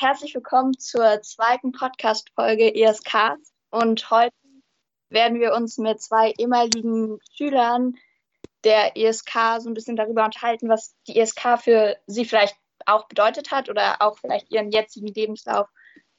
herzlich 0.00 0.34
willkommen 0.34 0.78
zur 0.78 1.20
zweiten 1.20 1.72
Podcast-Folge 1.72 2.74
ESKs. 2.74 3.52
Und 3.68 4.10
heute 4.10 4.34
werden 5.10 5.40
wir 5.40 5.52
uns 5.52 5.76
mit 5.76 6.00
zwei 6.00 6.32
ehemaligen 6.38 7.18
Schülern 7.34 7.96
der 8.64 8.96
ESK 8.96 9.30
so 9.58 9.68
ein 9.68 9.74
bisschen 9.74 9.96
darüber 9.96 10.24
unterhalten, 10.24 10.70
was 10.70 10.94
die 11.06 11.18
ESK 11.18 11.58
für 11.62 11.98
sie 12.06 12.24
vielleicht 12.24 12.56
auch 12.86 13.08
bedeutet 13.08 13.50
hat 13.50 13.68
oder 13.68 14.00
auch 14.00 14.16
vielleicht 14.16 14.50
ihren 14.50 14.70
jetzigen 14.70 15.08
Lebenslauf 15.08 15.68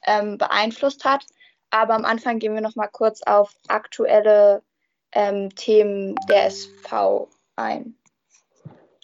ähm, 0.06 0.38
beeinflusst 0.38 1.04
hat. 1.04 1.26
Aber 1.70 1.94
am 1.94 2.04
Anfang 2.04 2.38
gehen 2.38 2.54
wir 2.54 2.60
noch 2.60 2.76
mal 2.76 2.86
kurz 2.86 3.22
auf 3.22 3.52
aktuelle 3.66 4.62
ähm, 5.10 5.52
Themen 5.56 6.14
der 6.28 6.46
SV 6.46 7.28
ein. 7.56 7.98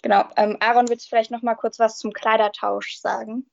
Genau. 0.03 0.23
Ähm, 0.37 0.55
Aaron, 0.61 0.87
willst 0.87 1.07
du 1.07 1.09
vielleicht 1.09 1.31
noch 1.31 1.41
mal 1.41 1.55
kurz 1.55 1.79
was 1.79 1.97
zum 1.97 2.13
Kleidertausch 2.13 2.97
sagen? 2.97 3.45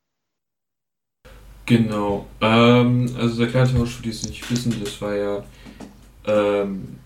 Genau. 1.66 2.26
Ähm, 2.40 3.14
also 3.18 3.38
der 3.38 3.48
Kleidertausch, 3.48 3.96
für 3.96 4.02
die 4.04 4.10
es 4.10 4.26
nicht 4.26 4.48
wissen, 4.50 4.74
das 4.82 5.00
war 5.02 5.16
ja, 5.16 5.44
ähm, 6.24 6.96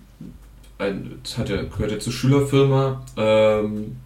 ein, 0.78 1.18
das 1.22 1.38
hat 1.38 1.48
ja, 1.48 1.62
gehört 1.62 1.92
ja 1.92 1.98
zur 1.98 2.12
Schülerfirma. 2.12 3.04
Ähm, 3.16 3.96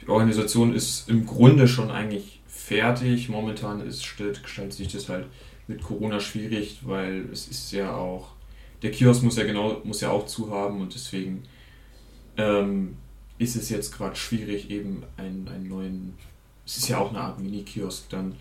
die 0.00 0.08
Organisation 0.08 0.74
ist 0.74 1.08
im 1.08 1.24
Grunde 1.24 1.68
schon 1.68 1.92
eigentlich 1.92 2.40
fertig. 2.48 3.28
Momentan 3.28 3.86
ist, 3.86 4.02
gestaltet 4.16 4.72
sich 4.72 4.88
das 4.88 5.08
halt 5.08 5.26
mit 5.68 5.82
Corona 5.82 6.18
schwierig, 6.18 6.80
weil 6.82 7.28
es 7.32 7.46
ist 7.46 7.70
ja 7.70 7.94
auch, 7.94 8.30
der 8.82 8.90
Kiosk 8.90 9.22
muss 9.22 9.36
ja 9.36 9.44
genau, 9.44 9.80
muss 9.84 10.00
ja 10.00 10.10
auch 10.10 10.26
zu 10.26 10.50
haben 10.50 10.80
und 10.80 10.94
deswegen 10.94 11.44
ähm, 12.36 12.96
ist 13.38 13.54
es 13.54 13.68
jetzt 13.68 13.96
gerade 13.96 14.16
schwierig, 14.16 14.70
eben 14.70 15.04
einen, 15.16 15.48
einen 15.48 15.68
neuen, 15.68 16.14
es 16.66 16.78
ist 16.78 16.88
ja 16.88 16.98
auch 16.98 17.10
eine 17.10 17.20
Art 17.20 17.40
Mini-Kiosk 17.40 18.08
dann 18.10 18.34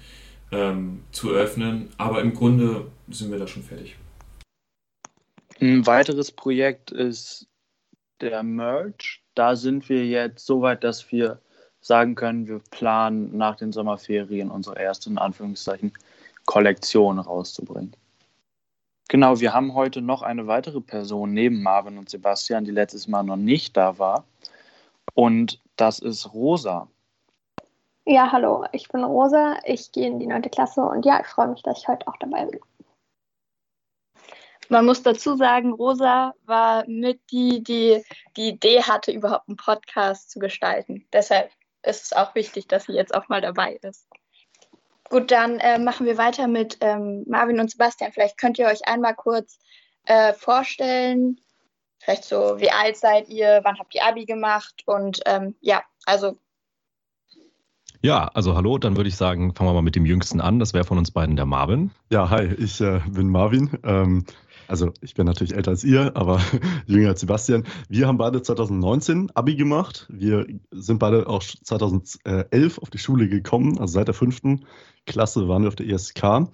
ähm, 0.51 1.03
zu 1.11 1.31
öffnen, 1.31 1.89
aber 1.97 2.21
im 2.21 2.33
Grunde 2.33 2.91
sind 3.09 3.31
wir 3.31 3.39
da 3.39 3.47
schon 3.47 3.63
fertig. 3.63 3.95
Ein 5.59 5.85
weiteres 5.85 6.31
Projekt 6.31 6.91
ist 6.91 7.48
der 8.20 8.43
Merch. 8.43 9.23
Da 9.35 9.55
sind 9.55 9.89
wir 9.89 10.05
jetzt 10.05 10.45
so 10.45 10.61
weit, 10.61 10.84
dass 10.84 11.11
wir 11.11 11.39
sagen 11.81 12.15
können, 12.15 12.48
wir 12.48 12.59
planen 12.71 13.35
nach 13.37 13.55
den 13.55 13.71
Sommerferien 13.71 14.51
unsere 14.51 14.79
erste, 14.79 15.09
in 15.09 15.17
Anführungszeichen, 15.17 15.93
Kollektion 16.45 17.20
rauszubringen. 17.20 17.95
Genau, 19.09 19.39
wir 19.39 19.54
haben 19.54 19.73
heute 19.73 20.01
noch 20.01 20.21
eine 20.21 20.48
weitere 20.48 20.79
Person 20.79 21.33
neben 21.33 21.61
Marvin 21.61 21.98
und 21.98 22.09
Sebastian, 22.09 22.65
die 22.65 22.71
letztes 22.71 23.07
Mal 23.07 23.23
noch 23.23 23.35
nicht 23.35 23.76
da 23.76 23.99
war. 23.99 24.26
Und 25.13 25.59
das 25.76 25.99
ist 25.99 26.33
Rosa. 26.33 26.87
Ja, 28.05 28.32
hallo, 28.32 28.66
ich 28.71 28.88
bin 28.88 29.04
Rosa, 29.04 29.60
ich 29.63 29.91
gehe 29.91 30.07
in 30.07 30.20
die 30.20 30.26
neunte 30.26 30.49
Klasse 30.49 30.82
und 30.82 31.05
ja, 31.05 31.21
ich 31.21 31.27
freue 31.27 31.48
mich, 31.48 31.62
dass 31.62 31.80
ich 31.80 31.88
heute 31.88 32.07
auch 32.07 32.18
dabei 32.18 32.46
bin. 32.46 32.60
Man 34.70 34.85
muss 34.85 35.04
dazu 35.04 35.35
sagen, 35.35 35.74
Rosa 35.74 36.34
war 36.46 36.88
mit 36.88 37.20
die, 37.29 37.62
die 37.62 38.04
die 38.38 38.49
Idee 38.49 38.82
hatte, 38.82 39.12
überhaupt 39.12 39.49
einen 39.49 39.57
Podcast 39.57 40.32
zu 40.32 40.40
gestalten. 40.40 41.05
Deshalb 41.13 41.52
ist 41.84 42.05
es 42.05 42.13
auch 42.13 42.34
wichtig, 42.35 42.68
dass 42.68 42.85
sie 42.85 42.94
jetzt 42.94 43.13
auch 43.13 43.27
mal 43.29 43.41
dabei 43.41 43.77
ist. 43.82 44.07
Gut, 45.10 45.29
dann 45.29 45.60
äh, 45.60 45.77
machen 45.77 46.05
wir 46.05 46.18
weiter 46.18 46.48
mit 46.48 46.77
ähm, 46.79 47.26
Marvin 47.27 47.60
und 47.60 47.70
Sebastian. 47.70 48.13
Vielleicht 48.13 48.38
könnt 48.38 48.57
ihr 48.57 48.68
euch 48.68 48.88
einmal 48.88 49.13
kurz 49.13 49.60
äh, 50.05 50.34
vorstellen, 50.34 51.40
vielleicht 51.99 52.24
so, 52.24 52.60
wie 52.60 52.72
alt 52.72 52.98
seid 52.98 53.27
ihr, 53.29 53.60
wann 53.63 53.77
habt 53.77 53.94
ihr 53.94 54.05
Abi 54.05 54.26
gemacht 54.26 54.84
und 54.88 55.20
ähm, 55.26 55.55
ja, 55.60 55.84
also. 56.05 56.38
Ja, 58.04 58.26
also 58.34 58.55
hallo, 58.55 58.80
dann 58.80 58.98
würde 58.98 59.10
ich 59.10 59.16
sagen, 59.16 59.54
fangen 59.54 59.70
wir 59.70 59.74
mal 59.76 59.84
mit 59.84 59.96
dem 59.96 60.07
Jüngsten 60.07 60.41
an. 60.41 60.57
Das 60.57 60.74
wäre 60.74 60.85
von 60.85 60.98
uns 60.98 61.12
beiden 61.12 61.35
der 61.35 61.46
Marvin. 61.46 61.91
Ja, 62.10 62.32
hi, 62.32 62.46
ich 62.57 62.82
äh, 62.82 62.99
bin 63.07 63.30
Marvin. 63.30 63.77
Ähm, 63.84 64.25
also 64.68 64.91
ich 65.02 65.13
bin 65.13 65.28
natürlich 65.28 65.53
älter 65.53 65.69
als 65.69 65.84
ihr, 65.84 66.16
aber 66.16 66.41
jünger 66.88 67.09
als 67.09 67.19
Sebastian. 67.19 67.63
Wir 67.90 68.07
haben 68.07 68.18
beide 68.18 68.41
2019 68.41 69.29
Abi 69.35 69.56
gemacht. 69.56 70.07
Wir 70.09 70.47
sind 70.72 70.97
beide 70.97 71.28
auch 71.28 71.44
2011 71.44 72.79
auf 72.79 72.90
die 72.90 72.97
Schule 72.97 73.29
gekommen, 73.29 73.78
also 73.78 73.94
seit 73.94 74.07
der 74.07 74.16
fünften 74.16 74.66
Klasse 75.06 75.47
waren 75.47 75.61
wir 75.61 75.67
auf 75.67 75.75
der 75.75 75.88
ESK. 75.88 76.50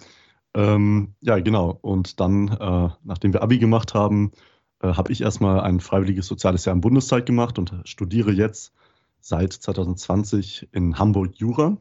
Ähm, 0.53 1.13
ja, 1.21 1.39
genau. 1.39 1.77
Und 1.81 2.19
dann, 2.19 2.49
äh, 2.49 2.89
nachdem 3.03 3.31
wir 3.31 3.41
Abi 3.41 3.57
gemacht 3.57 3.93
haben, 3.93 4.31
äh, 4.81 4.89
habe 4.89 5.13
ich 5.13 5.21
erstmal 5.21 5.61
ein 5.61 5.79
freiwilliges 5.79 6.27
soziales 6.27 6.65
Jahr 6.65 6.75
im 6.75 6.81
Bundestag 6.81 7.25
gemacht 7.25 7.57
und 7.57 7.73
studiere 7.85 8.33
jetzt 8.33 8.73
seit 9.19 9.53
2020 9.53 10.69
in 10.71 10.97
Hamburg 10.97 11.35
Jura. 11.35 11.77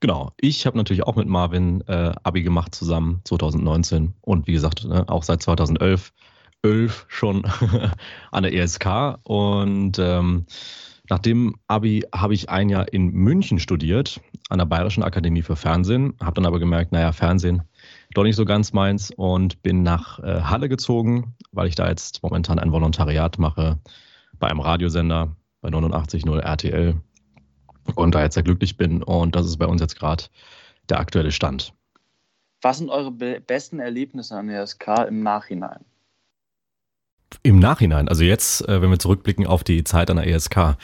Genau, 0.00 0.32
ich 0.40 0.64
habe 0.64 0.78
natürlich 0.78 1.02
auch 1.02 1.16
mit 1.16 1.28
Marvin 1.28 1.82
äh, 1.86 2.14
Abi 2.22 2.42
gemacht 2.42 2.74
zusammen 2.74 3.20
2019 3.24 4.14
und 4.22 4.46
wie 4.46 4.52
gesagt 4.52 4.84
ne, 4.84 5.08
auch 5.08 5.22
seit 5.22 5.42
2011 5.42 6.12
11 6.62 7.06
schon 7.08 7.44
an 8.30 8.42
der 8.42 8.54
ESK 8.54 9.18
und 9.24 9.98
ähm, 9.98 10.46
nach 11.08 11.18
dem 11.18 11.56
Abi 11.66 12.04
habe 12.14 12.34
ich 12.34 12.48
ein 12.48 12.68
Jahr 12.68 12.92
in 12.92 13.10
München 13.10 13.58
studiert 13.58 14.20
an 14.48 14.58
der 14.58 14.66
Bayerischen 14.66 15.02
Akademie 15.02 15.42
für 15.42 15.56
Fernsehen, 15.56 16.14
habe 16.20 16.34
dann 16.34 16.46
aber 16.46 16.60
gemerkt, 16.60 16.92
naja, 16.92 17.12
Fernsehen 17.12 17.62
doch 18.14 18.22
nicht 18.24 18.36
so 18.36 18.44
ganz 18.44 18.72
meins. 18.72 19.10
Und 19.10 19.62
bin 19.62 19.82
nach 19.82 20.18
äh, 20.20 20.42
Halle 20.42 20.68
gezogen, 20.68 21.34
weil 21.52 21.68
ich 21.68 21.74
da 21.74 21.88
jetzt 21.88 22.22
momentan 22.22 22.58
ein 22.58 22.72
Volontariat 22.72 23.38
mache 23.38 23.78
bei 24.38 24.48
einem 24.48 24.60
Radiosender 24.60 25.36
bei 25.60 25.68
89.0 25.68 26.38
RTL 26.38 26.94
und 27.94 28.14
da 28.14 28.22
jetzt 28.22 28.34
sehr 28.34 28.42
glücklich 28.42 28.76
bin 28.76 29.02
und 29.02 29.34
das 29.34 29.46
ist 29.46 29.58
bei 29.58 29.66
uns 29.66 29.80
jetzt 29.80 29.98
gerade 29.98 30.24
der 30.88 31.00
aktuelle 31.00 31.32
Stand. 31.32 31.72
Was 32.62 32.78
sind 32.78 32.90
eure 32.90 33.10
be 33.10 33.40
besten 33.40 33.80
Erlebnisse 33.80 34.36
an 34.36 34.48
der 34.48 34.66
SK 34.66 35.06
im 35.08 35.22
Nachhinein? 35.22 35.84
Im 37.42 37.58
Nachhinein, 37.58 38.08
also 38.08 38.24
jetzt, 38.24 38.68
äh, 38.68 38.82
wenn 38.82 38.90
wir 38.90 38.98
zurückblicken 38.98 39.46
auf 39.46 39.64
die 39.64 39.84
Zeit 39.84 40.10
an 40.10 40.16
der 40.16 40.26
ESK. 40.26 40.76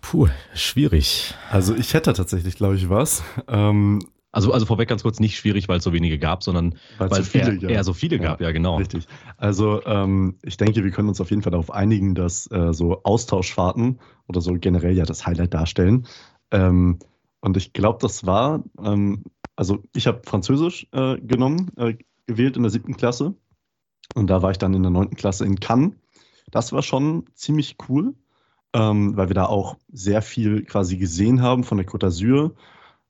Puh, 0.00 0.28
schwierig. 0.54 1.34
Also 1.50 1.74
ich 1.74 1.94
hätte 1.94 2.12
tatsächlich, 2.12 2.56
glaube 2.56 2.76
ich, 2.76 2.90
was. 2.90 3.22
Ähm, 3.48 4.00
also, 4.34 4.52
also 4.52 4.66
vorweg 4.66 4.88
ganz 4.88 5.02
kurz 5.02 5.20
nicht 5.20 5.36
schwierig, 5.36 5.68
weil 5.68 5.78
es 5.78 5.84
so 5.84 5.92
wenige 5.92 6.18
gab, 6.18 6.42
sondern 6.42 6.74
weil, 6.98 7.10
weil 7.10 7.20
es 7.20 7.30
so 7.30 7.38
eher, 7.38 7.62
eher, 7.62 7.84
so 7.84 7.92
viele 7.92 8.18
gab, 8.18 8.40
ja, 8.40 8.48
ja 8.48 8.52
genau. 8.52 8.78
Richtig. 8.78 9.06
Also 9.36 9.84
ähm, 9.86 10.38
ich 10.42 10.56
denke, 10.56 10.82
wir 10.82 10.90
können 10.90 11.08
uns 11.08 11.20
auf 11.20 11.30
jeden 11.30 11.42
Fall 11.42 11.52
darauf 11.52 11.70
einigen, 11.70 12.16
dass 12.16 12.50
äh, 12.50 12.72
so 12.72 13.02
Austauschfahrten 13.04 14.00
oder 14.26 14.40
so 14.40 14.54
generell 14.54 14.96
ja 14.96 15.04
das 15.04 15.24
Highlight 15.24 15.54
darstellen. 15.54 16.06
Ähm, 16.50 16.98
und 17.40 17.56
ich 17.56 17.72
glaube, 17.72 17.98
das 18.00 18.26
war, 18.26 18.64
ähm, 18.82 19.22
also 19.54 19.84
ich 19.94 20.08
habe 20.08 20.22
Französisch 20.24 20.88
äh, 20.90 21.16
genommen, 21.20 21.70
äh, 21.76 21.94
gewählt 22.26 22.56
in 22.56 22.62
der 22.62 22.70
siebten 22.70 22.96
Klasse. 22.96 23.34
Und 24.16 24.28
da 24.28 24.42
war 24.42 24.50
ich 24.50 24.58
dann 24.58 24.74
in 24.74 24.82
der 24.82 24.90
neunten 24.90 25.14
Klasse 25.16 25.44
in 25.44 25.60
Cannes. 25.60 25.92
Das 26.50 26.72
war 26.72 26.82
schon 26.82 27.26
ziemlich 27.34 27.76
cool, 27.88 28.14
ähm, 28.72 29.16
weil 29.16 29.28
wir 29.28 29.34
da 29.34 29.46
auch 29.46 29.76
sehr 29.92 30.22
viel 30.22 30.64
quasi 30.64 30.96
gesehen 30.96 31.40
haben 31.40 31.62
von 31.62 31.78
der 31.78 31.86
Côte 31.86 32.06
d'Azur. 32.06 32.54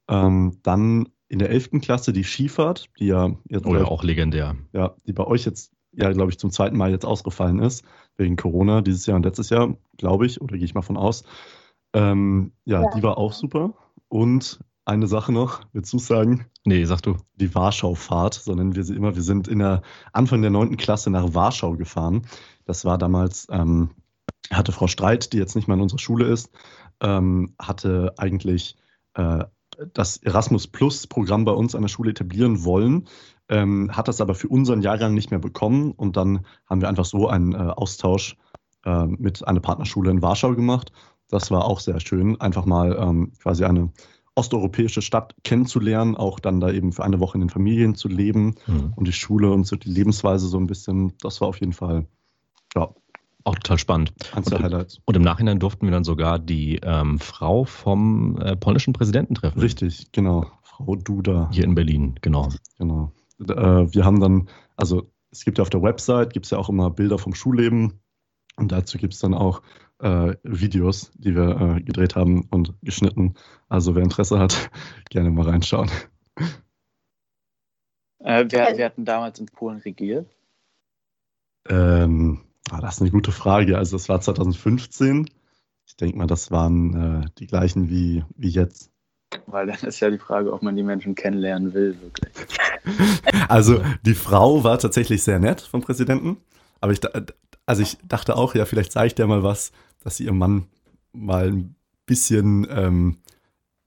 Ähm, 0.09 0.59
dann 0.63 1.09
in 1.29 1.39
der 1.39 1.51
11. 1.51 1.81
Klasse 1.81 2.13
die 2.13 2.25
Skifahrt, 2.25 2.91
die 2.99 3.07
ja 3.07 3.35
jetzt. 3.49 3.67
Oder 3.67 3.91
auch 3.91 4.05
legendär. 4.05 4.57
Ja, 4.73 4.95
die 5.07 5.13
bei 5.13 5.27
euch 5.27 5.45
jetzt 5.45 5.75
ja, 5.97 6.13
glaube 6.13 6.31
ich, 6.31 6.39
zum 6.39 6.51
zweiten 6.51 6.77
Mal 6.77 6.91
jetzt 6.91 7.05
ausgefallen 7.05 7.61
ist, 7.61 7.85
wegen 8.17 8.37
Corona, 8.37 8.81
dieses 8.81 9.07
Jahr 9.07 9.17
und 9.17 9.25
letztes 9.25 9.51
Jahr, 9.51 9.77
glaube 9.97 10.27
ich, 10.27 10.41
oder 10.41 10.57
gehe 10.57 10.65
ich 10.65 10.75
mal 10.75 10.83
von 10.83 10.97
aus. 10.97 11.25
Ähm, 11.93 12.53
ja, 12.65 12.83
ja, 12.83 12.91
die 12.95 13.03
war 13.03 13.19
auch 13.19 13.33
super. 13.33 13.75
Und 14.09 14.61
eine 14.85 15.07
Sache 15.07 15.33
noch, 15.33 15.63
willst 15.73 15.93
du 15.93 15.99
sagen? 15.99 16.47
Nee, 16.65 16.85
sag 16.85 17.01
du. 17.03 17.17
Die 17.37 17.55
Warschau-Fahrt, 17.55 18.35
so 18.35 18.55
nennen 18.55 18.75
wir 18.75 18.85
sie 18.85 18.95
immer. 18.95 19.15
Wir 19.15 19.23
sind 19.23 19.49
in 19.49 19.61
der 19.61 19.83
Anfang 20.13 20.43
der 20.43 20.51
9. 20.51 20.77
Klasse 20.77 21.11
nach 21.11 21.35
Warschau 21.35 21.77
gefahren. 21.77 22.27
Das 22.65 22.85
war 22.85 22.99
damals, 22.99 23.47
ähm, 23.51 23.91
hatte 24.51 24.73
Frau 24.73 24.89
Streit, 24.89 25.33
die 25.33 25.39
jetzt 25.39 25.57
nicht 25.57 25.69
mehr 25.69 25.77
in 25.77 25.83
unserer 25.83 26.01
Schule 26.01 26.27
ist, 26.27 26.51
ähm, 27.01 27.55
hatte 27.59 28.15
eigentlich 28.19 28.77
äh, 29.15 29.45
das 29.93 30.17
Erasmus 30.19 30.67
Plus 30.67 31.07
Programm 31.07 31.45
bei 31.45 31.53
uns 31.53 31.75
an 31.75 31.83
der 31.83 31.89
Schule 31.89 32.11
etablieren 32.11 32.65
wollen, 32.65 33.07
ähm, 33.49 33.91
hat 33.93 34.09
das 34.09 34.21
aber 34.21 34.35
für 34.35 34.49
unseren 34.49 34.83
Jahrgang 34.83 35.15
nicht 35.15 35.31
mehr 35.31 35.41
bekommen 35.41 35.93
und 35.93 36.17
dann 36.17 36.47
haben 36.67 36.81
wir 36.81 36.89
einfach 36.89 37.05
so 37.05 37.29
einen 37.29 37.53
äh, 37.53 37.59
Austausch 37.59 38.37
äh, 38.85 39.07
mit 39.07 39.47
einer 39.47 39.61
Partnerschule 39.61 40.11
in 40.11 40.23
Warschau 40.23 40.55
gemacht. 40.55 40.93
Das 41.29 41.51
war 41.51 41.65
auch 41.65 41.81
sehr 41.81 42.01
schön, 42.01 42.41
einfach 42.41 42.65
mal 42.65 42.97
ähm, 42.99 43.33
quasi 43.41 43.65
eine 43.65 43.93
osteuropäische 44.35 45.03
Stadt 45.03 45.35
kennenzulernen, 45.45 46.17
auch 46.17 46.41
dann 46.41 46.61
da 46.61 46.71
eben 46.71 46.93
für 46.93 47.05
eine 47.05 47.21
Woche 47.21 47.37
in 47.37 47.43
den 47.43 47.51
Familien 47.51 47.95
zu 47.95 48.09
leben 48.09 48.57
mhm. 48.67 48.93
und 48.97 49.07
die 49.07 49.13
Schule 49.13 49.51
und 49.53 49.65
so 49.65 49.77
die 49.77 49.91
Lebensweise 49.91 50.49
so 50.49 50.59
ein 50.59 50.67
bisschen, 50.67 51.13
das 51.21 51.41
war 51.41 51.49
auf 51.49 51.61
jeden 51.61 51.73
Fall 51.73 52.07
ja, 52.75 52.93
auch 53.45 53.55
total 53.57 53.79
spannend. 53.79 54.13
Der 54.51 54.59
Highlights. 54.59 55.01
Und 55.05 55.17
im 55.17 55.23
Nachhinein 55.23 55.59
durften 55.59 55.87
wir 55.87 55.93
dann 55.93 56.05
sogar 56.05 56.39
die 56.39 56.81
ähm, 56.83 57.19
Frau 57.19 57.65
vom 57.65 58.39
äh, 58.41 58.57
polnischen 58.57 58.93
Präsidenten 58.93 59.35
treffen. 59.35 59.61
Richtig, 59.61 60.11
genau. 60.13 60.51
Frau 60.63 60.97
Duda. 60.97 61.51
Hier 61.53 61.65
in 61.65 61.75
Berlin, 61.75 62.15
genau. 62.23 62.49
Genau. 62.79 63.13
Äh, 63.41 63.95
wir 63.95 64.05
haben 64.05 64.21
dann, 64.21 64.49
also 64.77 65.11
es 65.31 65.45
gibt 65.45 65.59
ja 65.59 65.63
auf 65.63 65.71
der 65.71 65.83
Website, 65.83 66.33
gibt 66.33 66.47
es 66.47 66.51
ja 66.51 66.59
auch 66.59 66.69
immer 66.69 66.91
Bilder 66.91 67.19
vom 67.19 67.35
Schulleben. 67.35 68.01
Und 68.57 68.73
dazu 68.73 68.99
gibt 68.99 69.15
es 69.15 69.21
dann 69.21 69.35
auch 69.35 69.63
äh, 70.01 70.35
Videos, 70.43 71.13
die 71.15 71.35
wir 71.35 71.77
äh, 71.77 71.81
gedreht 71.83 72.17
haben 72.17 72.47
und 72.51 72.75
geschnitten. 72.83 73.35
Also 73.69 73.95
wer 73.95 74.03
Interesse 74.03 74.39
hat, 74.39 74.71
gerne 75.11 75.31
mal 75.31 75.49
reinschauen. 75.49 75.91
Äh, 78.21 78.47
wer, 78.49 78.77
wer 78.77 78.87
hat 78.87 78.97
denn 78.97 79.05
damals 79.05 79.39
in 79.39 79.47
Polen 79.47 79.79
regiert? 79.79 80.35
Ähm, 81.69 82.41
ah, 82.71 82.81
das 82.81 82.97
ist 82.97 83.01
eine 83.03 83.11
gute 83.11 83.33
Frage. 83.33 83.79
Also 83.79 83.97
das 83.97 84.09
war 84.09 84.21
2015. 84.21 85.29
Ich 85.87 85.97
denke 85.97 86.17
mal, 86.17 86.27
das 86.27 86.51
waren 86.51 87.23
äh, 87.23 87.27
die 87.39 87.47
gleichen 87.47 87.91
wie, 87.91 88.25
wie 88.37 88.49
jetzt. 88.49 88.91
Weil 89.47 89.67
dann 89.67 89.81
ist 89.81 90.01
ja 90.01 90.11
die 90.11 90.19
Frage, 90.19 90.53
ob 90.53 90.63
man 90.63 90.77
die 90.77 90.83
Menschen 90.83 91.15
kennenlernen 91.15 91.75
will, 91.75 91.97
wirklich. 92.01 92.33
Also 93.49 93.83
die 94.05 94.15
Frau 94.15 94.63
war 94.63 94.79
tatsächlich 94.79 95.23
sehr 95.23 95.39
nett 95.39 95.61
vom 95.61 95.81
Präsidenten. 95.81 96.37
Aber 96.81 96.93
ich, 96.93 97.01
also 97.67 97.83
ich 97.83 97.99
dachte 98.07 98.37
auch, 98.37 98.55
ja, 98.55 98.67
vielleicht 98.67 98.93
sage 98.93 99.09
ich 99.09 99.15
dir 99.15 99.27
mal 99.27 99.43
was, 99.43 99.73
dass 100.03 100.19
sie 100.19 100.25
ihrem 100.25 100.39
Mann 100.39 100.67
mal 101.13 101.49
ein 101.49 101.77
bisschen 102.07 102.67
ähm, 102.71 103.19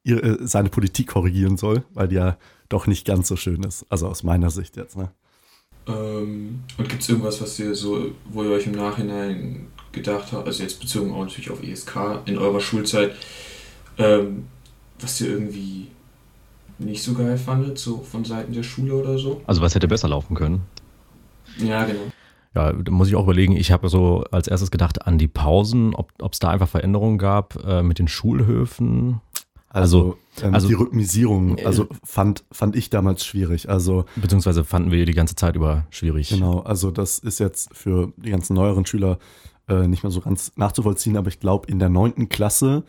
ihre, 0.03 0.47
seine 0.47 0.69
Politik 0.69 1.07
korrigieren 1.07 1.57
soll, 1.57 1.83
weil 1.93 2.07
die 2.07 2.15
ja 2.15 2.37
doch 2.69 2.87
nicht 2.87 3.05
ganz 3.05 3.27
so 3.27 3.35
schön 3.35 3.63
ist. 3.63 3.85
Also 3.89 4.07
aus 4.07 4.23
meiner 4.23 4.49
Sicht 4.49 4.77
jetzt. 4.77 4.97
Ne? 4.97 5.11
Ähm, 5.87 6.63
und 6.77 6.89
gibt 6.89 7.01
es 7.01 7.09
irgendwas, 7.09 7.41
was 7.41 7.57
ihr 7.59 7.73
so, 7.75 8.11
wo 8.29 8.43
ihr 8.43 8.51
euch 8.51 8.67
im 8.67 8.73
Nachhinein 8.73 9.67
gedacht 9.91 10.31
habt, 10.31 10.47
also 10.47 10.63
jetzt 10.63 10.79
bezogen 10.79 11.13
auch 11.13 11.23
natürlich 11.23 11.49
auf 11.49 11.63
ESK 11.63 12.21
in 12.25 12.37
eurer 12.37 12.59
Schulzeit, 12.59 13.15
ähm, 13.97 14.45
was 14.99 15.19
ihr 15.21 15.29
irgendwie 15.29 15.87
nicht 16.79 17.03
so 17.03 17.13
geil 17.13 17.37
fandet, 17.37 17.79
so 17.79 17.99
von 17.99 18.25
Seiten 18.25 18.53
der 18.53 18.63
Schule 18.63 18.93
oder 18.93 19.17
so? 19.17 19.41
Also 19.47 19.61
was 19.61 19.73
hätte 19.73 19.87
besser 19.87 20.09
laufen 20.09 20.35
können? 20.35 20.61
Ja, 21.57 21.85
genau. 21.85 22.11
Ja, 22.53 22.73
da 22.73 22.91
muss 22.91 23.07
ich 23.07 23.15
auch 23.15 23.23
überlegen, 23.23 23.55
ich 23.55 23.71
habe 23.71 23.89
so 23.89 24.23
als 24.31 24.47
erstes 24.47 24.71
gedacht 24.71 25.05
an 25.05 25.17
die 25.17 25.27
Pausen, 25.27 25.93
ob 25.95 26.11
es 26.31 26.39
da 26.39 26.49
einfach 26.49 26.67
Veränderungen 26.67 27.17
gab 27.17 27.63
äh, 27.63 27.83
mit 27.83 27.99
den 27.99 28.07
Schulhöfen. 28.07 29.21
Also, 29.69 29.99
also, 29.99 30.17
ähm, 30.41 30.53
also 30.53 30.67
die 30.67 30.73
Rhythmisierung, 30.73 31.57
äh, 31.57 31.65
also 31.65 31.87
fand, 32.03 32.43
fand 32.51 32.75
ich 32.75 32.89
damals 32.89 33.25
schwierig. 33.25 33.69
Also, 33.69 34.05
beziehungsweise 34.15 34.63
fanden 34.63 34.91
wir 34.91 35.05
die 35.05 35.13
ganze 35.13 35.35
Zeit 35.35 35.55
über 35.55 35.85
schwierig. 35.89 36.29
Genau, 36.29 36.59
also 36.59 36.91
das 36.91 37.19
ist 37.19 37.39
jetzt 37.39 37.75
für 37.75 38.13
die 38.17 38.31
ganzen 38.31 38.53
neueren 38.53 38.85
Schüler 38.85 39.19
äh, 39.67 39.87
nicht 39.87 40.03
mehr 40.03 40.11
so 40.11 40.21
ganz 40.21 40.51
nachzuvollziehen, 40.55 41.17
aber 41.17 41.27
ich 41.27 41.39
glaube, 41.39 41.67
in 41.67 41.79
der 41.79 41.89
neunten 41.89 42.29
Klasse 42.29 42.83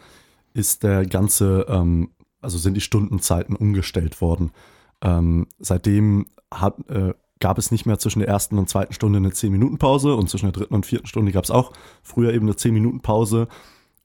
ist 0.55 0.83
der 0.83 1.07
ganze, 1.07 1.67
ähm, 1.69 2.11
also 2.41 2.59
sind 2.59 2.75
die 2.75 2.81
Stundenzeiten 2.81 3.57
umgestellt 3.57 4.21
worden. 4.21 4.53
Ähm, 5.01 5.47
seitdem 5.59 6.27
hat, 6.53 6.79
äh, 6.89 7.15
gab 7.41 7.59
es 7.59 7.71
nicht 7.71 7.87
mehr 7.87 7.99
zwischen 7.99 8.21
der 8.21 8.29
ersten 8.29 8.59
und 8.59 8.69
zweiten 8.69 8.93
Stunde 8.93 9.19
eine 9.19 9.31
10-Minuten-Pause 9.31 10.15
und 10.15 10.29
zwischen 10.29 10.47
der 10.47 10.53
dritten 10.53 10.75
und 10.75 10.87
vierten 10.87 11.07
Stunde 11.07 11.33
gab 11.33 11.45
es 11.45 11.51
auch 11.51 11.73
früher 12.03 12.33
eben 12.33 12.47
eine 12.47 12.57
10-Minuten-Pause. 12.57 13.49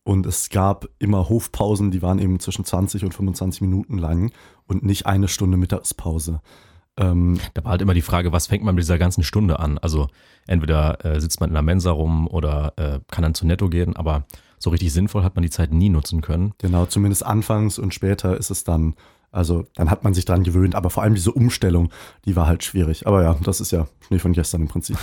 Und 0.03 0.25
es 0.25 0.49
gab 0.49 0.87
immer 0.99 1.29
Hofpausen, 1.29 1.91
die 1.91 2.01
waren 2.01 2.19
eben 2.19 2.39
zwischen 2.39 2.65
20 2.65 3.05
und 3.05 3.13
25 3.13 3.61
Minuten 3.61 3.97
lang 3.97 4.31
und 4.67 4.83
nicht 4.83 5.05
eine 5.05 5.29
Stunde 5.29 5.57
Mittagspause. 5.57 6.41
Ähm, 6.97 7.39
da 7.53 7.63
war 7.63 7.71
halt 7.71 7.81
immer 7.81 7.93
die 7.93 8.01
Frage, 8.01 8.31
was 8.31 8.47
fängt 8.47 8.63
man 8.63 8.75
mit 8.75 8.83
dieser 8.83 8.99
ganzen 8.99 9.23
Stunde 9.23 9.59
an? 9.59 9.77
Also 9.77 10.07
entweder 10.45 11.03
äh, 11.05 11.19
sitzt 11.19 11.39
man 11.39 11.49
in 11.49 11.53
der 11.53 11.63
Mensa 11.63 11.91
rum 11.91 12.27
oder 12.27 12.73
äh, 12.75 12.99
kann 13.09 13.23
dann 13.23 13.33
zu 13.33 13.47
Netto 13.47 13.69
gehen, 13.69 13.95
aber 13.95 14.25
so 14.59 14.69
richtig 14.69 14.93
sinnvoll 14.93 15.23
hat 15.23 15.35
man 15.35 15.43
die 15.43 15.49
Zeit 15.49 15.71
nie 15.71 15.89
nutzen 15.89 16.21
können. 16.21 16.53
Genau, 16.59 16.85
zumindest 16.85 17.25
anfangs 17.25 17.79
und 17.79 17.93
später 17.93 18.37
ist 18.37 18.51
es 18.51 18.63
dann, 18.63 18.95
also 19.31 19.65
dann 19.75 19.89
hat 19.89 20.03
man 20.03 20.13
sich 20.13 20.25
dran 20.25 20.43
gewöhnt, 20.43 20.75
aber 20.75 20.89
vor 20.89 21.01
allem 21.01 21.15
diese 21.15 21.31
Umstellung, 21.31 21.91
die 22.25 22.35
war 22.35 22.45
halt 22.45 22.63
schwierig. 22.63 23.07
Aber 23.07 23.23
ja, 23.23 23.35
das 23.43 23.59
ist 23.59 23.71
ja 23.71 23.87
Schnee 24.05 24.19
von 24.19 24.33
gestern 24.33 24.61
im 24.61 24.67
Prinzip. 24.67 24.97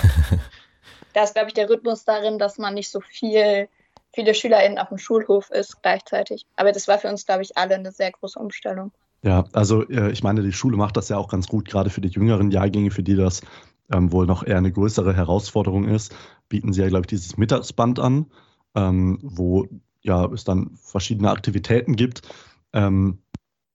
da 1.15 1.25
ist, 1.25 1.35
glaube 1.35 1.49
ich, 1.49 1.55
der 1.55 1.69
Rhythmus 1.69 2.05
darin, 2.05 2.39
dass 2.39 2.59
man 2.59 2.75
nicht 2.75 2.91
so 2.91 3.01
viel 3.01 3.69
viele 4.13 4.35
SchülerInnen 4.35 4.79
auf 4.79 4.89
dem 4.89 4.99
Schulhof 4.99 5.51
ist 5.51 5.83
gleichzeitig. 5.83 6.47
Aber 6.57 6.73
das 6.73 6.89
war 6.89 6.99
für 6.99 7.09
uns, 7.09 7.27
glaube 7.27 7.43
ich, 7.43 7.57
alle 7.57 7.75
eine 7.75 7.93
sehr 7.93 8.11
große 8.11 8.39
Umstellung. 8.39 8.93
Ja, 9.23 9.45
also 9.53 9.87
äh, 9.89 10.11
ich 10.11 10.23
meine, 10.23 10.43
die 10.43 10.53
Schule 10.53 10.77
macht 10.77 10.97
das 10.97 11.09
ja 11.09 11.19
auch 11.19 11.29
ganz 11.29 11.47
gut, 11.47 11.69
gerade 11.69 11.91
für 11.91 12.01
die 12.01 12.09
jüngeren 12.09 12.51
Jahrgänge, 12.51 12.91
für 12.91 13.03
die 13.03 13.17
das 13.17 13.43
ähm, 13.93 14.13
wohl 14.13 14.27
noch 14.27 14.47
eher 14.47 14.59
eine 14.59 14.73
größere 14.73 15.15
Herausforderung 15.15 15.87
ist, 15.89 16.15
bieten 16.49 16.73
sie 16.73 16.81
ja, 16.81 16.89
glaube 16.89 17.03
ich, 17.03 17.09
dieses 17.09 17.37
Mittagsband 17.37 17.99
an, 17.99 18.27
ähm, 18.75 19.19
wo 19.23 19.69
ja 20.03 20.25
es 20.27 20.45
dann 20.45 20.77
verschiedene 20.83 21.31
Aktivitäten 21.31 21.97
gibt. 21.97 22.23
Ähm, 22.73 23.19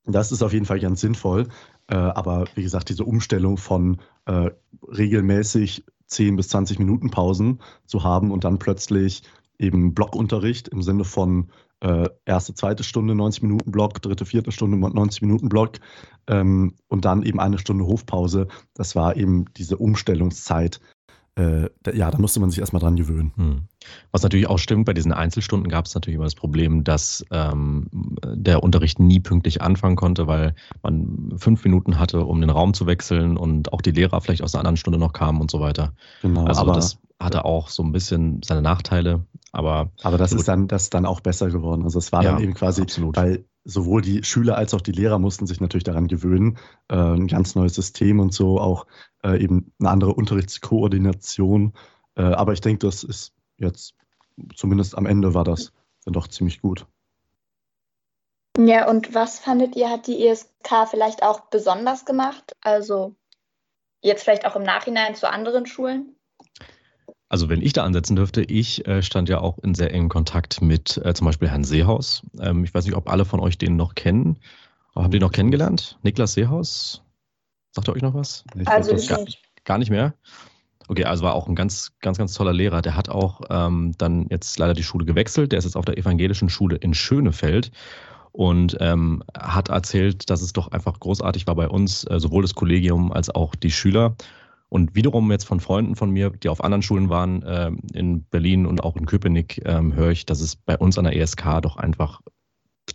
das 0.05 0.31
ist 0.31 0.41
auf 0.41 0.53
jeden 0.53 0.65
Fall 0.65 0.79
ganz 0.79 1.01
sinnvoll. 1.01 1.47
Äh, 1.87 1.95
aber 1.95 2.45
wie 2.55 2.63
gesagt, 2.63 2.89
diese 2.89 3.05
Umstellung 3.05 3.57
von 3.57 4.01
äh, 4.25 4.49
regelmäßig 4.81 5.85
10 6.07 6.35
bis 6.35 6.49
20 6.49 6.79
Minuten 6.79 7.11
Pausen 7.11 7.61
zu 7.85 8.03
haben 8.03 8.31
und 8.31 8.43
dann 8.43 8.59
plötzlich 8.59 9.23
eben 9.59 9.93
Blockunterricht 9.93 10.67
im 10.67 10.81
Sinne 10.81 11.03
von 11.03 11.49
äh, 11.81 12.09
erste, 12.25 12.53
zweite 12.53 12.83
Stunde 12.83 13.15
90 13.15 13.43
Minuten 13.43 13.71
Block, 13.71 14.01
dritte, 14.01 14.25
vierte 14.25 14.51
Stunde 14.51 14.77
90 14.77 15.21
Minuten 15.21 15.49
Block 15.49 15.79
ähm, 16.27 16.75
und 16.87 17.05
dann 17.05 17.23
eben 17.23 17.39
eine 17.39 17.59
Stunde 17.59 17.85
Hofpause. 17.85 18.47
Das 18.73 18.95
war 18.95 19.15
eben 19.15 19.45
diese 19.57 19.77
Umstellungszeit. 19.77 20.79
Äh, 21.35 21.69
ja, 21.93 22.11
da 22.11 22.17
musste 22.17 22.39
man 22.39 22.49
sich 22.49 22.59
erstmal 22.59 22.81
dran 22.81 22.95
gewöhnen. 22.95 23.33
Hm. 23.35 23.61
Was 24.11 24.23
natürlich 24.23 24.47
auch 24.47 24.59
stimmt, 24.59 24.85
bei 24.85 24.93
diesen 24.93 25.11
Einzelstunden 25.11 25.69
gab 25.69 25.85
es 25.85 25.95
natürlich 25.95 26.15
immer 26.15 26.25
das 26.25 26.35
Problem, 26.35 26.83
dass 26.83 27.25
ähm, 27.31 27.87
der 28.23 28.63
Unterricht 28.63 28.99
nie 28.99 29.19
pünktlich 29.19 29.61
anfangen 29.61 29.95
konnte, 29.95 30.27
weil 30.27 30.55
man 30.83 31.33
fünf 31.37 31.63
Minuten 31.63 31.99
hatte, 31.99 32.25
um 32.25 32.41
den 32.41 32.49
Raum 32.49 32.73
zu 32.73 32.85
wechseln 32.85 33.37
und 33.37 33.73
auch 33.73 33.81
die 33.81 33.91
Lehrer 33.91 34.21
vielleicht 34.21 34.41
aus 34.41 34.53
einer 34.53 34.61
anderen 34.61 34.77
Stunde 34.77 34.99
noch 34.99 35.13
kamen 35.13 35.41
und 35.41 35.51
so 35.51 35.59
weiter. 35.59 35.93
Genau, 36.21 36.45
also 36.45 36.61
aber 36.61 36.73
das 36.73 36.97
hatte 37.19 37.45
auch 37.45 37.69
so 37.69 37.83
ein 37.83 37.91
bisschen 37.91 38.41
seine 38.43 38.61
Nachteile, 38.61 39.25
aber. 39.51 39.91
Aber 40.03 40.17
das 40.17 40.33
ist 40.33 40.47
dann, 40.47 40.67
das 40.67 40.83
ist 40.83 40.93
dann 40.93 41.05
auch 41.05 41.21
besser 41.21 41.49
geworden. 41.49 41.83
Also 41.83 41.99
es 41.99 42.11
war 42.11 42.23
ja, 42.23 42.33
dann 42.33 42.41
eben 42.41 42.53
quasi, 42.53 42.81
absolut. 42.81 43.15
weil 43.15 43.45
sowohl 43.63 44.01
die 44.01 44.23
Schüler 44.23 44.57
als 44.57 44.73
auch 44.73 44.81
die 44.81 44.91
Lehrer 44.91 45.17
mussten 45.19 45.47
sich 45.47 45.59
natürlich 45.59 45.83
daran 45.83 46.07
gewöhnen. 46.07 46.57
Äh, 46.87 46.95
ein 46.95 47.27
ganz 47.27 47.55
neues 47.55 47.73
System 47.73 48.19
und 48.19 48.33
so, 48.33 48.59
auch 48.59 48.85
äh, 49.23 49.41
eben 49.41 49.71
eine 49.79 49.89
andere 49.89 50.13
Unterrichtskoordination. 50.13 51.73
Äh, 52.15 52.23
aber 52.23 52.53
ich 52.53 52.61
denke, 52.61 52.85
das 52.85 53.03
ist 53.03 53.33
jetzt, 53.57 53.93
zumindest 54.55 54.97
am 54.97 55.05
Ende 55.05 55.33
war 55.33 55.43
das 55.43 55.71
dann 56.03 56.13
doch 56.13 56.27
ziemlich 56.27 56.61
gut. 56.61 56.85
Ja, 58.57 58.89
und 58.89 59.13
was 59.13 59.39
fandet 59.39 59.75
ihr, 59.75 59.89
hat 59.89 60.07
die 60.07 60.25
ISK 60.25 60.87
vielleicht 60.89 61.23
auch 61.23 61.41
besonders 61.49 62.05
gemacht? 62.05 62.53
Also 62.61 63.15
jetzt 64.01 64.23
vielleicht 64.23 64.45
auch 64.45 64.55
im 64.55 64.63
Nachhinein 64.63 65.15
zu 65.15 65.29
anderen 65.29 65.65
Schulen? 65.65 66.15
Also 67.27 67.49
wenn 67.49 67.61
ich 67.61 67.73
da 67.73 67.83
ansetzen 67.83 68.15
dürfte, 68.15 68.43
ich 68.43 68.87
äh, 68.87 69.01
stand 69.01 69.27
ja 69.27 69.39
auch 69.39 69.57
in 69.57 69.73
sehr 69.73 69.91
engem 69.91 70.09
Kontakt 70.09 70.61
mit 70.61 70.97
äh, 71.03 71.13
zum 71.13 71.25
Beispiel 71.25 71.49
Herrn 71.49 71.63
Seehaus. 71.63 72.21
Ähm, 72.39 72.63
ich 72.63 72.73
weiß 72.73 72.85
nicht, 72.85 72.95
ob 72.95 73.09
alle 73.09 73.25
von 73.25 73.39
euch 73.39 73.57
den 73.57 73.75
noch 73.75 73.95
kennen. 73.95 74.39
Habt 74.95 75.13
ihr 75.13 75.19
ihn 75.19 75.21
noch 75.21 75.31
kennengelernt? 75.31 75.99
Niklas 76.03 76.33
Seehaus? 76.33 77.01
Sagt 77.71 77.89
er 77.89 77.95
euch 77.95 78.01
noch 78.01 78.13
was? 78.13 78.45
Ich 78.57 78.67
also 78.67 78.93
ich 78.93 79.09
gar, 79.09 79.21
nicht. 79.21 79.41
Gar 79.65 79.79
nicht 79.79 79.89
mehr? 79.89 80.13
Okay, 80.87 81.05
also 81.05 81.23
war 81.23 81.33
auch 81.33 81.47
ein 81.47 81.55
ganz, 81.55 81.93
ganz, 82.01 82.17
ganz 82.17 82.33
toller 82.33 82.53
Lehrer. 82.53 82.81
Der 82.81 82.95
hat 82.95 83.09
auch 83.09 83.41
ähm, 83.49 83.93
dann 83.97 84.27
jetzt 84.29 84.59
leider 84.59 84.73
die 84.73 84.83
Schule 84.83 85.05
gewechselt. 85.05 85.51
Der 85.51 85.59
ist 85.59 85.65
jetzt 85.65 85.77
auf 85.77 85.85
der 85.85 85.97
evangelischen 85.97 86.49
Schule 86.49 86.75
in 86.75 86.93
Schönefeld 86.93 87.71
und 88.31 88.77
ähm, 88.81 89.23
hat 89.35 89.69
erzählt, 89.69 90.29
dass 90.29 90.41
es 90.41 90.53
doch 90.53 90.71
einfach 90.71 90.99
großartig 90.99 91.47
war 91.47 91.55
bei 91.55 91.69
uns, 91.69 92.03
äh, 92.05 92.19
sowohl 92.19 92.43
das 92.43 92.53
Kollegium 92.53 93.11
als 93.11 93.29
auch 93.29 93.55
die 93.55 93.71
Schüler. 93.71 94.15
Und 94.67 94.95
wiederum 94.95 95.31
jetzt 95.31 95.45
von 95.45 95.59
Freunden 95.59 95.95
von 95.95 96.09
mir, 96.09 96.31
die 96.31 96.49
auf 96.49 96.63
anderen 96.63 96.81
Schulen 96.81 97.09
waren, 97.09 97.43
äh, 97.43 97.71
in 97.93 98.23
Berlin 98.25 98.65
und 98.65 98.83
auch 98.83 98.95
in 98.97 99.05
Köpenick, 99.05 99.65
äh, 99.65 99.81
höre 99.93 100.11
ich, 100.11 100.25
dass 100.25 100.41
es 100.41 100.55
bei 100.55 100.77
uns 100.77 100.97
an 100.97 101.05
der 101.05 101.15
ESK 101.15 101.61
doch 101.61 101.77
einfach 101.77 102.21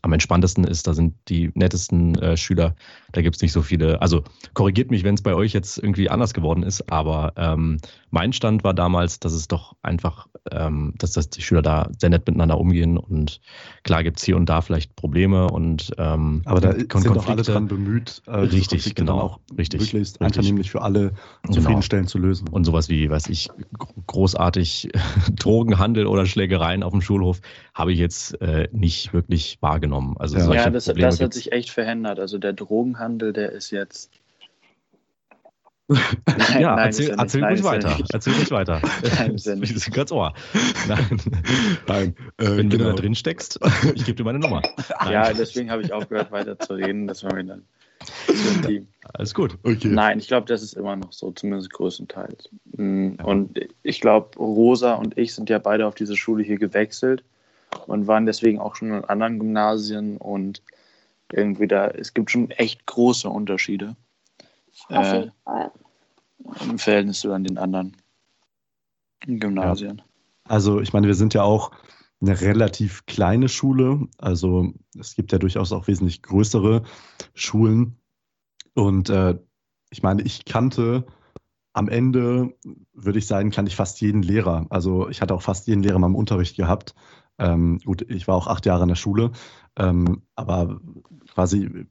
am 0.02 0.12
entspanntesten 0.12 0.64
ist. 0.64 0.86
Da 0.86 0.94
sind 0.94 1.14
die 1.28 1.50
nettesten 1.54 2.16
äh, 2.16 2.36
Schüler. 2.36 2.74
Da 3.12 3.22
gibt 3.22 3.36
es 3.36 3.42
nicht 3.42 3.52
so 3.52 3.62
viele. 3.62 4.00
Also 4.00 4.22
korrigiert 4.54 4.90
mich, 4.90 5.04
wenn 5.04 5.14
es 5.14 5.22
bei 5.22 5.34
euch 5.34 5.52
jetzt 5.52 5.78
irgendwie 5.78 6.08
anders 6.08 6.34
geworden 6.34 6.62
ist. 6.62 6.90
Aber 6.90 7.32
ähm, 7.36 7.78
mein 8.10 8.32
Stand 8.32 8.64
war 8.64 8.74
damals, 8.74 9.20
dass 9.20 9.32
es 9.32 9.48
doch 9.48 9.76
einfach, 9.82 10.26
ähm, 10.50 10.94
dass, 10.98 11.12
dass 11.12 11.28
die 11.30 11.42
Schüler 11.42 11.62
da 11.62 11.90
sehr 11.98 12.10
nett 12.10 12.26
miteinander 12.26 12.58
umgehen. 12.58 12.96
Und 12.96 13.40
klar 13.82 14.02
gibt 14.02 14.18
es 14.18 14.24
hier 14.24 14.36
und 14.36 14.46
da 14.46 14.60
vielleicht 14.62 14.96
Probleme 14.96 15.48
und 15.48 15.90
ähm, 15.98 16.42
Aber 16.46 16.60
da 16.60 16.72
sind 16.72 16.88
Konflikte. 16.88 17.18
doch 17.18 17.28
alle 17.28 17.42
dran 17.42 17.68
bemüht, 17.68 18.22
äh, 18.26 18.36
richtig, 18.36 18.94
genau, 18.94 19.20
auch 19.20 19.40
richtig, 19.56 19.80
möglichst 19.80 20.20
einvernehmlich 20.20 20.70
für 20.70 20.82
alle 20.82 21.12
genau. 21.42 21.54
zufriedenstellend 21.54 22.08
zu 22.08 22.18
lösen. 22.18 22.48
Und 22.48 22.64
sowas 22.64 22.88
wie, 22.88 23.10
weiß 23.10 23.28
ich, 23.28 23.50
großartig 24.06 24.90
Drogenhandel 25.38 26.06
oder 26.06 26.26
Schlägereien 26.26 26.82
auf 26.82 26.92
dem 26.92 27.02
Schulhof 27.02 27.40
habe 27.74 27.92
ich 27.92 27.98
jetzt 27.98 28.40
äh, 28.40 28.68
nicht 28.72 29.12
wirklich 29.12 29.58
wahrgenommen 29.60 29.89
wahrgenommen. 29.90 30.16
Also 30.18 30.38
ja, 30.38 30.64
ja 30.64 30.70
das, 30.70 30.84
das 30.84 31.20
hat 31.20 31.34
sich 31.34 31.52
echt 31.52 31.70
verändert. 31.70 32.18
Also 32.18 32.38
der 32.38 32.52
Drogenhandel, 32.52 33.32
der 33.32 33.52
ist 33.52 33.70
jetzt. 33.70 34.10
Nein, 35.88 35.98
ja, 36.60 36.76
nein, 36.76 36.86
erzähl, 36.86 37.10
erzähl 37.10 37.44
ruhig 37.44 37.64
weiter. 37.64 37.98
Erzähl 38.12 38.32
ruhig 38.34 38.50
weiter. 38.52 38.80
Nein, 39.18 39.34
ist 39.34 39.46
ja 39.46 39.56
nicht. 39.56 39.92
Ganz 39.92 40.12
Ohr. 40.12 40.32
Nein. 40.86 41.20
nein. 41.88 42.14
Äh, 42.38 42.56
Wenn 42.56 42.70
genau. 42.70 42.84
du 42.84 42.90
da 42.90 42.96
drin 42.96 43.14
steckst, 43.14 43.58
ich 43.94 44.04
gebe 44.04 44.14
dir 44.14 44.24
meine 44.24 44.38
Nummer. 44.38 44.62
Nein. 45.00 45.12
Ja, 45.12 45.32
deswegen 45.32 45.70
habe 45.70 45.82
ich 45.82 45.92
aufgehört, 45.92 46.30
weiter 46.30 46.58
zu 46.58 46.74
reden. 46.74 47.08
Das 47.08 47.24
war 47.24 47.34
mir 47.34 47.44
dann. 47.44 47.64
Alles 49.12 49.34
gut. 49.34 49.58
Okay. 49.62 49.88
Nein, 49.88 50.20
ich 50.20 50.28
glaube, 50.28 50.46
das 50.46 50.62
ist 50.62 50.74
immer 50.74 50.96
noch 50.96 51.12
so, 51.12 51.32
zumindest 51.32 51.70
größtenteils. 51.70 52.48
Mm, 52.76 53.16
und 53.22 53.60
ich 53.82 54.00
glaube, 54.00 54.38
Rosa 54.38 54.94
und 54.94 55.18
ich 55.18 55.34
sind 55.34 55.50
ja 55.50 55.58
beide 55.58 55.86
auf 55.86 55.96
diese 55.96 56.16
Schule 56.16 56.42
hier 56.42 56.58
gewechselt 56.58 57.24
und 57.86 58.06
waren 58.06 58.26
deswegen 58.26 58.58
auch 58.58 58.76
schon 58.76 58.92
in 58.92 59.04
anderen 59.04 59.38
Gymnasien 59.38 60.16
und 60.16 60.62
irgendwie 61.32 61.68
da, 61.68 61.88
es 61.88 62.14
gibt 62.14 62.30
schon 62.30 62.50
echt 62.50 62.86
große 62.86 63.28
Unterschiede. 63.28 63.96
Auf 64.88 65.12
äh, 65.12 65.30
Fall. 65.44 65.72
im 66.68 66.78
Verhältnis 66.78 67.20
zu 67.20 67.32
an 67.32 67.44
den 67.44 67.58
anderen 67.58 67.96
Gymnasien. 69.26 70.02
Also 70.44 70.80
ich 70.80 70.92
meine, 70.92 71.06
wir 71.06 71.14
sind 71.14 71.34
ja 71.34 71.42
auch 71.42 71.70
eine 72.20 72.40
relativ 72.40 73.06
kleine 73.06 73.48
Schule. 73.48 74.08
Also 74.18 74.72
es 74.98 75.14
gibt 75.14 75.32
ja 75.32 75.38
durchaus 75.38 75.72
auch 75.72 75.86
wesentlich 75.86 76.22
größere 76.22 76.82
Schulen. 77.34 77.96
Und 78.74 79.10
äh, 79.10 79.38
ich 79.90 80.02
meine, 80.02 80.22
ich 80.22 80.44
kannte 80.44 81.06
am 81.72 81.88
Ende, 81.88 82.54
würde 82.92 83.18
ich 83.18 83.26
sagen, 83.26 83.50
kann 83.50 83.66
ich 83.66 83.76
fast 83.76 84.00
jeden 84.00 84.22
Lehrer. 84.22 84.66
Also 84.70 85.08
ich 85.08 85.22
hatte 85.22 85.34
auch 85.34 85.42
fast 85.42 85.66
jeden 85.66 85.82
Lehrer 85.82 85.96
in 85.96 86.00
meinem 86.00 86.16
Unterricht 86.16 86.56
gehabt. 86.56 86.94
Ähm, 87.38 87.78
gut, 87.84 88.02
ich 88.10 88.28
war 88.28 88.34
auch 88.34 88.48
acht 88.48 88.66
Jahre 88.66 88.82
in 88.82 88.88
der 88.88 88.96
Schule, 88.96 89.30
ähm, 89.76 90.22
aber 90.34 90.80
quasi, 91.32 91.86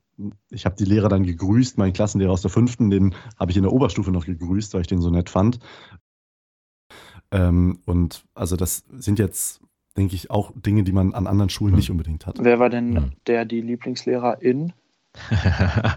ich 0.49 0.65
habe 0.65 0.75
die 0.75 0.85
Lehrer 0.85 1.09
dann 1.09 1.23
gegrüßt, 1.23 1.77
meinen 1.77 1.93
Klassenlehrer 1.93 2.31
aus 2.31 2.41
der 2.41 2.51
fünften, 2.51 2.89
den 2.89 3.15
habe 3.39 3.51
ich 3.51 3.57
in 3.57 3.63
der 3.63 3.71
Oberstufe 3.71 4.11
noch 4.11 4.25
gegrüßt, 4.25 4.73
weil 4.73 4.81
ich 4.81 4.87
den 4.87 5.01
so 5.01 5.09
nett 5.09 5.29
fand. 5.29 5.59
Ähm, 7.31 7.79
und 7.85 8.25
also 8.33 8.55
das 8.55 8.83
sind 8.91 9.17
jetzt, 9.17 9.61
denke 9.97 10.15
ich, 10.15 10.29
auch 10.29 10.51
Dinge, 10.55 10.83
die 10.83 10.91
man 10.91 11.13
an 11.13 11.25
anderen 11.25 11.49
Schulen 11.49 11.73
Hm. 11.73 11.77
nicht 11.79 11.91
unbedingt 11.91 12.25
hat. 12.27 12.37
Wer 12.41 12.59
war 12.59 12.69
denn 12.69 12.95
Hm. 12.95 13.11
der, 13.27 13.45
die 13.45 13.61
Lieblingslehrerin? 13.61 14.73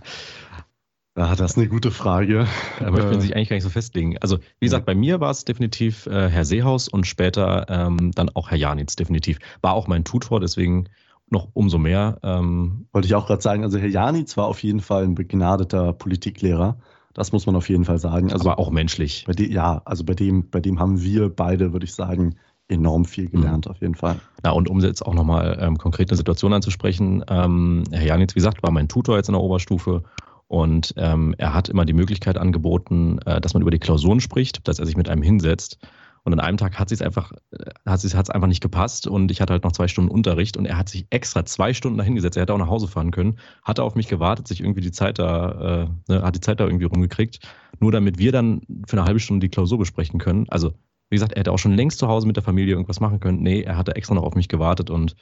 Ja, 1.17 1.35
das 1.35 1.53
ist 1.53 1.59
eine 1.59 1.69
gute 1.69 1.91
Frage. 1.91 2.47
Da 2.81 2.91
möchte 2.91 3.07
man 3.09 3.19
Äh, 3.19 3.21
sich 3.21 3.37
eigentlich 3.37 3.51
gar 3.51 3.57
nicht 3.57 3.65
so 3.65 3.71
festlegen. 3.71 4.17
Also, 4.19 4.39
wie 4.61 4.67
gesagt, 4.67 4.87
bei 4.87 4.95
mir 4.95 5.21
war 5.21 5.31
es 5.31 5.45
definitiv 5.45 6.07
äh, 6.07 6.31
Herr 6.31 6.47
Seehaus 6.47 6.89
und 6.89 7.07
später 7.07 7.67
ähm, 7.69 8.13
dann 8.15 8.31
auch 8.31 8.51
Herr 8.51 8.57
Janitz, 8.57 8.97
definitiv. 8.97 9.39
War 9.61 9.75
auch 9.75 9.89
mein 9.89 10.05
Tutor, 10.05 10.41
deswegen 10.41 10.89
noch 11.29 11.49
umso 11.53 11.77
mehr. 11.77 12.19
Ähm, 12.23 12.87
Wollte 12.93 13.07
ich 13.07 13.15
auch 13.15 13.27
gerade 13.27 13.43
sagen, 13.43 13.63
also 13.63 13.79
Herr 13.79 13.89
Janitz 13.89 14.39
war 14.39 14.47
auf 14.47 14.63
jeden 14.63 14.81
Fall 14.81 15.05
ein 15.05 15.15
begnadeter 15.15 15.93
Politiklehrer. 15.93 16.79
Das 17.13 17.31
muss 17.33 17.45
man 17.45 17.57
auf 17.57 17.69
jeden 17.69 17.85
Fall 17.85 17.99
sagen. 17.99 18.33
Also 18.33 18.49
aber 18.49 18.59
auch 18.59 18.71
menschlich. 18.71 19.25
bei 19.27 19.35
dem, 19.35 19.51
ja, 19.51 19.83
also 19.85 20.05
bei 20.05 20.15
dem, 20.15 20.49
bei 20.49 20.61
dem 20.61 20.81
haben 20.81 21.03
wir 21.03 21.29
beide, 21.29 21.75
würde 21.75 21.85
ich 21.85 21.95
sagen, 21.95 22.37
enorm 22.69 23.05
viel 23.05 23.29
gelernt, 23.29 23.69
auf 23.69 23.83
jeden 23.83 23.95
Fall. 23.95 24.19
Na, 24.43 24.51
und 24.53 24.71
um 24.71 24.81
jetzt 24.81 25.05
auch 25.05 25.13
nochmal 25.13 25.59
ähm, 25.61 25.77
konkret 25.77 26.09
eine 26.09 26.17
Situation 26.17 26.55
anzusprechen, 26.55 27.23
ähm, 27.29 27.85
Herr 27.91 28.07
Janitz, 28.07 28.35
wie 28.35 28.39
gesagt, 28.39 28.63
war 28.63 28.71
mein 28.71 28.89
Tutor 28.89 29.17
jetzt 29.19 29.29
in 29.29 29.35
der 29.35 29.43
Oberstufe 29.43 30.05
und 30.53 30.93
ähm, 30.99 31.35
er 31.39 31.55
hat 31.55 31.71
immer 31.71 31.87
die 31.87 31.95
Möglichkeit 31.95 32.37
angeboten, 32.37 33.19
äh, 33.25 33.41
dass 33.41 33.55
man 33.55 33.63
über 33.63 33.71
die 33.71 33.79
Klausuren 33.79 34.21
spricht, 34.21 34.69
dass 34.69 34.79
er 34.79 34.85
sich 34.85 34.99
mit 34.99 35.09
einem 35.09 35.23
hinsetzt. 35.23 35.79
Und 36.25 36.35
an 36.35 36.41
einem 36.41 36.59
Tag 36.59 36.79
hat 36.79 36.93
es 36.93 37.01
einfach, 37.01 37.33
äh, 37.53 37.71
hat 37.87 38.05
es 38.05 38.15
einfach 38.15 38.49
nicht 38.49 38.61
gepasst 38.61 39.07
und 39.07 39.31
ich 39.31 39.41
hatte 39.41 39.55
halt 39.55 39.65
noch 39.65 39.73
zwei 39.73 39.89
Stunden 39.89 40.11
Unterricht 40.11 40.59
und 40.59 40.67
er 40.67 40.77
hat 40.77 40.91
sich 40.91 41.07
extra 41.09 41.47
zwei 41.47 41.73
Stunden 41.73 41.97
da 41.97 42.05
hingesetzt. 42.05 42.37
Er 42.37 42.43
hätte 42.43 42.53
auch 42.53 42.59
nach 42.59 42.69
Hause 42.69 42.87
fahren 42.87 43.13
können, 43.13 43.39
hatte 43.63 43.83
auf 43.83 43.95
mich 43.95 44.09
gewartet, 44.09 44.47
sich 44.47 44.61
irgendwie 44.61 44.83
die 44.83 44.93
Zeit 44.93 45.19
da, 45.19 45.87
äh, 46.09 46.13
ne, 46.13 46.23
hat 46.23 46.37
die 46.37 46.41
Zeit 46.41 46.61
da 46.61 46.67
irgendwie 46.67 46.85
rumgekriegt, 46.85 47.39
nur 47.81 47.91
damit 47.91 48.19
wir 48.19 48.31
dann 48.31 48.61
für 48.87 48.99
eine 48.99 49.07
halbe 49.07 49.21
Stunde 49.21 49.47
die 49.47 49.51
Klausur 49.51 49.79
besprechen 49.79 50.21
können. 50.21 50.45
Also 50.51 50.75
wie 51.09 51.17
gesagt, 51.17 51.33
er 51.33 51.41
hätte 51.41 51.53
auch 51.53 51.59
schon 51.59 51.73
längst 51.73 51.99
zu 51.99 52.09
Hause 52.09 52.27
mit 52.27 52.37
der 52.37 52.43
Familie 52.43 52.75
irgendwas 52.75 53.01
machen 53.01 53.21
können. 53.21 53.41
Nee, 53.41 53.63
er 53.63 53.79
hatte 53.79 53.97
extra 53.97 54.15
noch 54.15 54.23
auf 54.23 54.35
mich 54.35 54.49
gewartet 54.49 54.91
und 54.91 55.17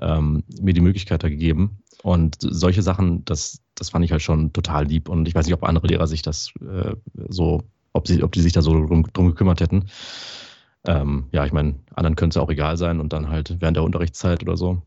ähm, 0.00 0.44
mir 0.62 0.72
die 0.72 0.80
Möglichkeit 0.80 1.22
da 1.22 1.28
gegeben. 1.28 1.81
Und 2.02 2.36
solche 2.40 2.82
Sachen, 2.82 3.24
das, 3.24 3.60
das 3.74 3.90
fand 3.90 4.04
ich 4.04 4.12
halt 4.12 4.22
schon 4.22 4.52
total 4.52 4.86
lieb. 4.86 5.08
Und 5.08 5.28
ich 5.28 5.34
weiß 5.34 5.46
nicht, 5.46 5.54
ob 5.54 5.62
andere 5.64 5.86
Lehrer 5.86 6.06
sich 6.06 6.22
das 6.22 6.52
äh, 6.60 6.94
so, 7.28 7.62
ob 7.92 8.08
sie, 8.08 8.22
ob 8.22 8.32
die 8.32 8.40
sich 8.40 8.52
da 8.52 8.62
so 8.62 8.72
drum, 8.72 9.06
drum 9.12 9.26
gekümmert 9.28 9.60
hätten. 9.60 9.86
Ähm, 10.84 11.26
ja, 11.30 11.46
ich 11.46 11.52
meine, 11.52 11.76
anderen 11.94 12.16
könnte 12.16 12.38
es 12.38 12.42
auch 12.42 12.50
egal 12.50 12.76
sein 12.76 12.98
und 12.98 13.12
dann 13.12 13.28
halt 13.28 13.56
während 13.60 13.76
der 13.76 13.84
Unterrichtszeit 13.84 14.42
oder 14.42 14.56
so. 14.56 14.82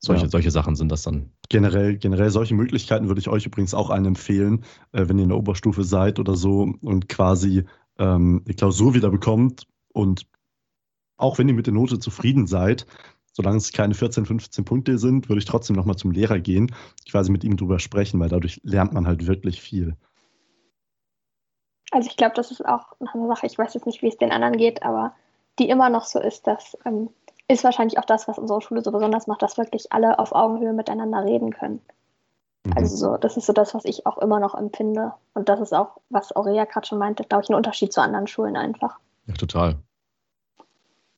Solche, 0.00 0.24
Ja. 0.24 0.30
solche 0.30 0.50
Sachen 0.50 0.76
sind 0.76 0.90
das 0.92 1.02
dann. 1.02 1.30
Generell, 1.48 1.96
generell 1.98 2.30
solche 2.30 2.54
Möglichkeiten 2.54 3.08
würde 3.08 3.20
ich 3.20 3.28
euch 3.28 3.46
übrigens 3.46 3.74
auch 3.74 3.90
allen 3.90 4.06
empfehlen, 4.06 4.64
äh, 4.92 5.08
wenn 5.08 5.18
ihr 5.18 5.24
in 5.24 5.30
der 5.30 5.38
Oberstufe 5.38 5.84
seid 5.84 6.18
oder 6.18 6.36
so 6.36 6.72
und 6.82 7.08
quasi 7.08 7.64
ähm, 7.98 8.42
die 8.46 8.54
Klausur 8.54 8.94
wieder 8.94 9.10
bekommt 9.10 9.66
und 9.92 10.26
auch 11.16 11.38
wenn 11.38 11.48
ihr 11.48 11.54
mit 11.54 11.66
der 11.66 11.74
Note 11.74 11.98
zufrieden 11.98 12.46
seid, 12.46 12.86
solange 13.38 13.58
es 13.58 13.70
keine 13.70 13.94
14, 13.94 14.26
15 14.26 14.64
Punkte 14.64 14.98
sind, 14.98 15.28
würde 15.28 15.38
ich 15.38 15.44
trotzdem 15.44 15.76
nochmal 15.76 15.94
zum 15.94 16.10
Lehrer 16.10 16.40
gehen, 16.40 16.74
quasi 17.08 17.30
mit 17.30 17.44
ihm 17.44 17.56
drüber 17.56 17.78
sprechen, 17.78 18.18
weil 18.18 18.28
dadurch 18.28 18.60
lernt 18.64 18.92
man 18.92 19.06
halt 19.06 19.28
wirklich 19.28 19.62
viel. 19.62 19.94
Also 21.92 22.10
ich 22.10 22.16
glaube, 22.16 22.34
das 22.34 22.50
ist 22.50 22.66
auch 22.66 22.98
noch 22.98 23.14
eine 23.14 23.28
Sache, 23.28 23.46
ich 23.46 23.56
weiß 23.56 23.74
jetzt 23.74 23.86
nicht, 23.86 24.02
wie 24.02 24.08
es 24.08 24.18
den 24.18 24.32
anderen 24.32 24.56
geht, 24.56 24.82
aber 24.82 25.14
die 25.60 25.68
immer 25.68 25.88
noch 25.88 26.04
so 26.04 26.18
ist, 26.18 26.48
das 26.48 26.76
ähm, 26.84 27.10
ist 27.46 27.62
wahrscheinlich 27.62 27.98
auch 28.00 28.04
das, 28.04 28.26
was 28.26 28.38
unsere 28.38 28.60
Schule 28.60 28.82
so 28.82 28.90
besonders 28.90 29.28
macht, 29.28 29.42
dass 29.42 29.56
wirklich 29.56 29.92
alle 29.92 30.18
auf 30.18 30.32
Augenhöhe 30.32 30.72
miteinander 30.72 31.24
reden 31.24 31.52
können. 31.52 31.80
Mhm. 32.66 32.72
Also 32.74 32.96
so, 32.96 33.16
das 33.18 33.36
ist 33.36 33.46
so 33.46 33.52
das, 33.52 33.72
was 33.72 33.84
ich 33.84 34.04
auch 34.04 34.18
immer 34.18 34.40
noch 34.40 34.56
empfinde. 34.56 35.12
Und 35.34 35.48
das 35.48 35.60
ist 35.60 35.72
auch, 35.72 36.00
was 36.10 36.34
Aurea 36.34 36.64
gerade 36.64 36.88
schon 36.88 36.98
meinte, 36.98 37.22
glaube 37.22 37.44
ich, 37.44 37.50
ein 37.50 37.54
Unterschied 37.54 37.92
zu 37.92 38.02
anderen 38.02 38.26
Schulen 38.26 38.56
einfach. 38.56 38.98
Ja, 39.26 39.34
total. 39.34 39.76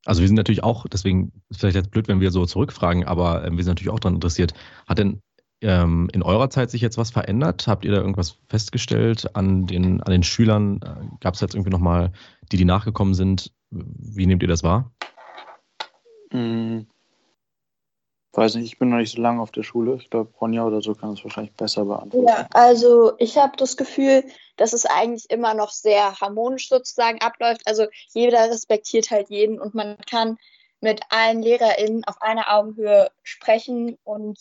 Also 0.07 0.21
wir 0.21 0.29
sind 0.29 0.37
natürlich 0.37 0.65
auch, 0.65 0.87
deswegen 0.87 1.33
ist 1.51 1.61
vielleicht 1.61 1.77
jetzt 1.77 1.91
blöd, 1.91 2.09
wenn 2.09 2.21
wir 2.21 2.31
so 2.31 2.47
zurückfragen, 2.47 3.05
aber 3.05 3.45
ähm, 3.45 3.57
wir 3.57 3.65
sind 3.65 3.73
natürlich 3.73 3.93
auch 3.93 4.01
daran 4.01 4.15
interessiert. 4.15 4.55
Hat 4.87 4.99
denn 4.99 5.21
ähm, 5.61 6.09
in 6.13 6.23
eurer 6.23 6.49
Zeit 6.49 6.71
sich 6.71 6.81
jetzt 6.81 6.97
was 6.97 7.11
verändert? 7.11 7.67
Habt 7.67 7.85
ihr 7.85 7.91
da 7.93 7.99
irgendwas 7.99 8.39
festgestellt 8.49 9.37
an 9.37 9.67
den, 9.67 10.03
an 10.03 10.11
den 10.11 10.23
Schülern? 10.23 10.81
Äh, 10.83 11.17
Gab 11.21 11.35
es 11.35 11.41
jetzt 11.41 11.55
irgendwie 11.55 11.71
nochmal 11.71 12.13
die, 12.51 12.57
die 12.57 12.65
nachgekommen 12.65 13.15
sind? 13.15 13.53
Wie 13.71 14.27
nehmt 14.27 14.43
ihr 14.43 14.49
das 14.49 14.63
wahr? 14.63 14.91
Hm, 16.33 16.87
weiß 18.33 18.55
nicht, 18.55 18.73
ich 18.73 18.79
bin 18.79 18.91
noch 18.91 18.99
nicht 18.99 19.15
so 19.15 19.21
lange 19.21 19.43
auf 19.43 19.51
der 19.51 19.63
Schule. 19.63 19.97
Ich 19.97 20.11
glaube, 20.11 20.31
Ronja 20.41 20.65
oder 20.65 20.81
so 20.81 20.95
kann 20.95 21.13
es 21.13 21.25
wahrscheinlich 21.25 21.55
besser 21.55 21.85
beantworten. 21.85 22.27
Ja, 22.27 22.47
also 22.53 23.13
ich 23.19 23.37
habe 23.37 23.57
das 23.57 23.77
Gefühl, 23.77 24.25
dass 24.61 24.75
es 24.75 24.85
eigentlich 24.85 25.31
immer 25.31 25.55
noch 25.55 25.71
sehr 25.71 26.21
harmonisch 26.21 26.69
sozusagen 26.69 27.23
abläuft. 27.23 27.63
Also 27.65 27.87
jeder 28.11 28.51
respektiert 28.51 29.11
halt 29.11 29.31
jeden 29.31 29.59
und 29.59 29.75
man 29.75 29.97
kann 30.09 30.37
mit 30.81 31.01
allen 31.09 31.41
LehrerInnen 31.41 32.05
auf 32.05 32.21
einer 32.21 32.55
Augenhöhe 32.55 33.11
sprechen 33.23 33.97
und 34.05 34.39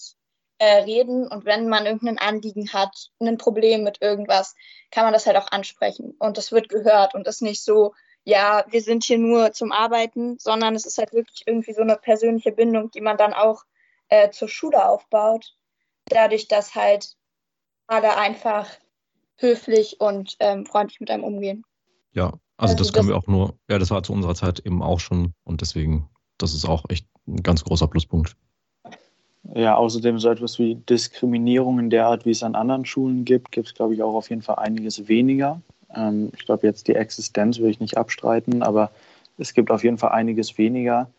äh, 0.57 0.83
reden. 0.83 1.25
Und 1.25 1.45
wenn 1.45 1.69
man 1.69 1.85
irgendein 1.85 2.17
Anliegen 2.17 2.73
hat, 2.73 3.11
ein 3.21 3.37
Problem 3.37 3.83
mit 3.83 4.01
irgendwas, 4.01 4.55
kann 4.91 5.05
man 5.05 5.13
das 5.13 5.25
halt 5.25 5.37
auch 5.37 5.51
ansprechen. 5.53 6.17
Und 6.19 6.37
das 6.37 6.51
wird 6.51 6.67
gehört 6.67 7.15
und 7.15 7.25
ist 7.25 7.41
nicht 7.41 7.63
so, 7.63 7.93
ja, 8.25 8.65
wir 8.67 8.81
sind 8.81 9.05
hier 9.05 9.19
nur 9.19 9.53
zum 9.53 9.71
Arbeiten, 9.71 10.37
sondern 10.37 10.75
es 10.75 10.85
ist 10.85 10.97
halt 10.97 11.13
wirklich 11.13 11.43
irgendwie 11.45 11.71
so 11.71 11.81
eine 11.81 11.95
persönliche 11.95 12.51
Bindung, 12.51 12.91
die 12.91 13.01
man 13.01 13.15
dann 13.15 13.33
auch 13.33 13.63
äh, 14.09 14.31
zur 14.31 14.49
Schule 14.49 14.85
aufbaut. 14.85 15.55
Dadurch, 16.09 16.49
dass 16.49 16.75
halt 16.75 17.15
alle 17.87 18.17
einfach 18.17 18.67
höflich 19.39 19.99
und 19.99 20.35
ähm, 20.39 20.65
freundlich 20.65 20.99
mit 20.99 21.09
einem 21.11 21.23
umgehen. 21.23 21.63
Ja, 22.13 22.25
also, 22.57 22.73
Also 22.73 22.75
das 22.75 22.93
können 22.93 23.07
das- 23.07 23.15
wir 23.15 23.17
auch 23.17 23.27
nur, 23.27 23.55
ja, 23.69 23.79
das 23.79 23.91
war 23.91 24.03
zu 24.03 24.13
unserer 24.13 24.35
Zeit 24.35 24.59
eben 24.65 24.81
auch 24.83 24.99
schon 24.99 25.33
und 25.43 25.61
deswegen, 25.61 26.09
das 26.37 26.53
ist 26.53 26.65
auch 26.65 26.85
echt 26.89 27.05
ein 27.27 27.41
ganz 27.43 27.63
großer 27.63 27.87
Pluspunkt. 27.87 28.35
Ja, 29.55 29.75
außerdem 29.75 30.19
so 30.19 30.29
etwas 30.29 30.59
wie 30.59 30.75
Diskriminierung 30.75 31.79
in 31.79 31.89
der 31.89 32.07
Art, 32.07 32.25
wie 32.25 32.31
es 32.31 32.43
an 32.43 32.55
anderen 32.55 32.85
Schulen 32.85 33.25
gibt, 33.25 33.51
gibt 33.51 33.67
es, 33.67 33.73
glaube 33.73 33.93
ich, 33.93 34.03
auch 34.03 34.13
auf 34.13 34.29
jeden 34.29 34.41
Fall 34.41 34.57
einiges 34.57 35.07
weniger. 35.07 35.61
Ähm, 35.95 36.31
ich 36.35 36.45
glaube, 36.45 36.67
jetzt 36.67 36.87
die 36.87 36.95
Existenz 36.95 37.57
will 37.59 37.69
ich 37.69 37.79
nicht 37.79 37.97
abstreiten, 37.97 38.61
aber 38.61 38.91
es 39.37 39.53
gibt 39.53 39.71
auf 39.71 39.83
jeden 39.83 39.97
Fall 39.97 40.11
einiges 40.11 40.57
weniger. 40.57 41.09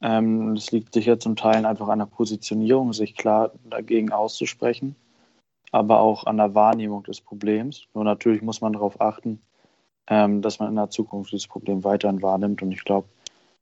Ähm, 0.00 0.54
das 0.54 0.70
liegt 0.70 0.94
sicher 0.94 1.18
zum 1.18 1.36
Teil 1.36 1.66
einfach 1.66 1.88
an 1.88 1.98
der 1.98 2.06
Positionierung, 2.06 2.92
sich 2.92 3.14
klar 3.14 3.52
dagegen 3.68 4.12
auszusprechen, 4.12 4.94
aber 5.72 6.00
auch 6.00 6.26
an 6.26 6.36
der 6.36 6.54
Wahrnehmung 6.54 7.02
des 7.02 7.20
Problems. 7.20 7.86
Nur 7.94 8.04
natürlich 8.04 8.42
muss 8.42 8.60
man 8.60 8.72
darauf 8.72 9.00
achten, 9.00 9.40
ähm, 10.08 10.42
dass 10.42 10.58
man 10.58 10.70
in 10.70 10.76
der 10.76 10.90
Zukunft 10.90 11.32
dieses 11.32 11.48
Problem 11.48 11.84
weiterhin 11.84 12.22
wahrnimmt. 12.22 12.62
Und 12.62 12.72
ich 12.72 12.84
glaube, 12.84 13.08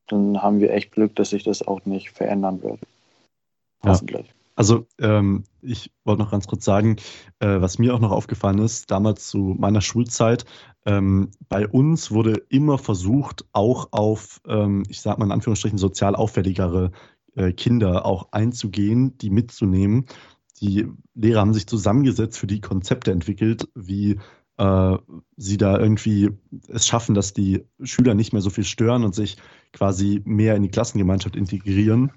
dann 0.07 0.43
haben 0.43 0.61
wir 0.61 0.73
echt 0.73 0.93
Glück, 0.93 1.17
dass 1.17 1.31
sich 1.31 1.45
das 1.45 1.67
auch 1.67 1.85
nicht 1.87 2.11
verändern 2.11 2.63
wird. 2.63 2.81
Ja. 3.85 3.93
Hoffentlich. 3.93 4.33
Also 4.57 4.87
ähm, 5.01 5.45
ich 5.63 5.91
wollte 6.05 6.23
noch 6.23 6.31
ganz 6.31 6.47
kurz 6.47 6.65
sagen, 6.65 6.97
äh, 7.41 7.61
was 7.61 7.79
mir 7.79 7.95
auch 7.95 7.99
noch 7.99 8.13
aufgefallen 8.13 8.59
ist, 8.59 8.91
damals 8.91 9.29
zu 9.29 9.39
meiner 9.59 9.81
Schulzeit, 9.81 10.45
ähm, 10.87 11.31
bei 11.49 11.67
uns 11.67 12.13
wurde 12.13 12.43
immer 12.51 12.79
versucht, 12.79 13.45
auch 13.53 13.89
auf, 13.91 14.41
ähm, 14.47 14.85
ich 14.89 15.01
sag 15.01 15.19
mal 15.19 15.25
in 15.25 15.33
Anführungsstrichen, 15.33 15.79
sozial 15.79 16.15
auffälligere 16.15 16.93
äh, 17.35 17.53
Kinder 17.53 18.07
auch 18.07 18.29
einzugehen, 18.31 19.19
die 19.19 19.31
mitzunehmen. 19.31 20.07
Die 20.65 20.89
Lehrer 21.15 21.41
haben 21.41 21.53
sich 21.53 21.67
zusammengesetzt, 21.67 22.39
für 22.39 22.47
die 22.47 22.63
Konzepte 22.63 23.13
entwickelt, 23.13 23.69
wie 23.75 24.19
äh, 24.57 24.97
sie 25.37 25.59
da 25.59 25.79
irgendwie 25.79 26.31
es 26.69 26.87
schaffen, 26.87 27.15
dass 27.15 27.35
die 27.35 27.67
Schüler 27.83 28.15
nicht 28.15 28.33
mehr 28.33 28.41
so 28.41 28.49
viel 28.49 28.65
stören 28.65 29.05
und 29.05 29.15
sich 29.15 29.37
quasi 29.73 30.23
mehr 30.25 30.57
in 30.57 30.63
die 30.63 30.71
Klassengemeinschaft 30.71 31.37
integrieren. 31.37 32.13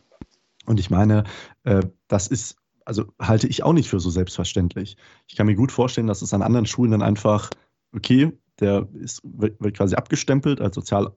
Und 0.65 0.79
ich 0.79 0.89
meine, 0.89 1.25
äh, 1.65 1.81
das 2.07 2.27
ist, 2.27 2.55
also 2.85 3.05
halte 3.19 3.47
ich 3.47 3.63
auch 3.63 3.73
nicht 3.73 3.89
für 3.89 3.99
so 3.99 4.09
selbstverständlich. 4.09 4.95
Ich 5.27 5.35
kann 5.35 5.47
mir 5.47 5.55
gut 5.55 5.73
vorstellen, 5.73 6.07
dass 6.07 6.21
es 6.21 6.33
an 6.33 6.41
anderen 6.41 6.65
Schulen 6.65 6.91
dann 6.91 7.01
einfach, 7.01 7.49
okay, 7.93 8.31
der 8.61 8.87
ist, 8.93 9.21
wird, 9.25 9.59
quasi 9.75 9.95
abgestempelt 9.95 10.61
als 10.61 10.75
sozial 10.75 11.13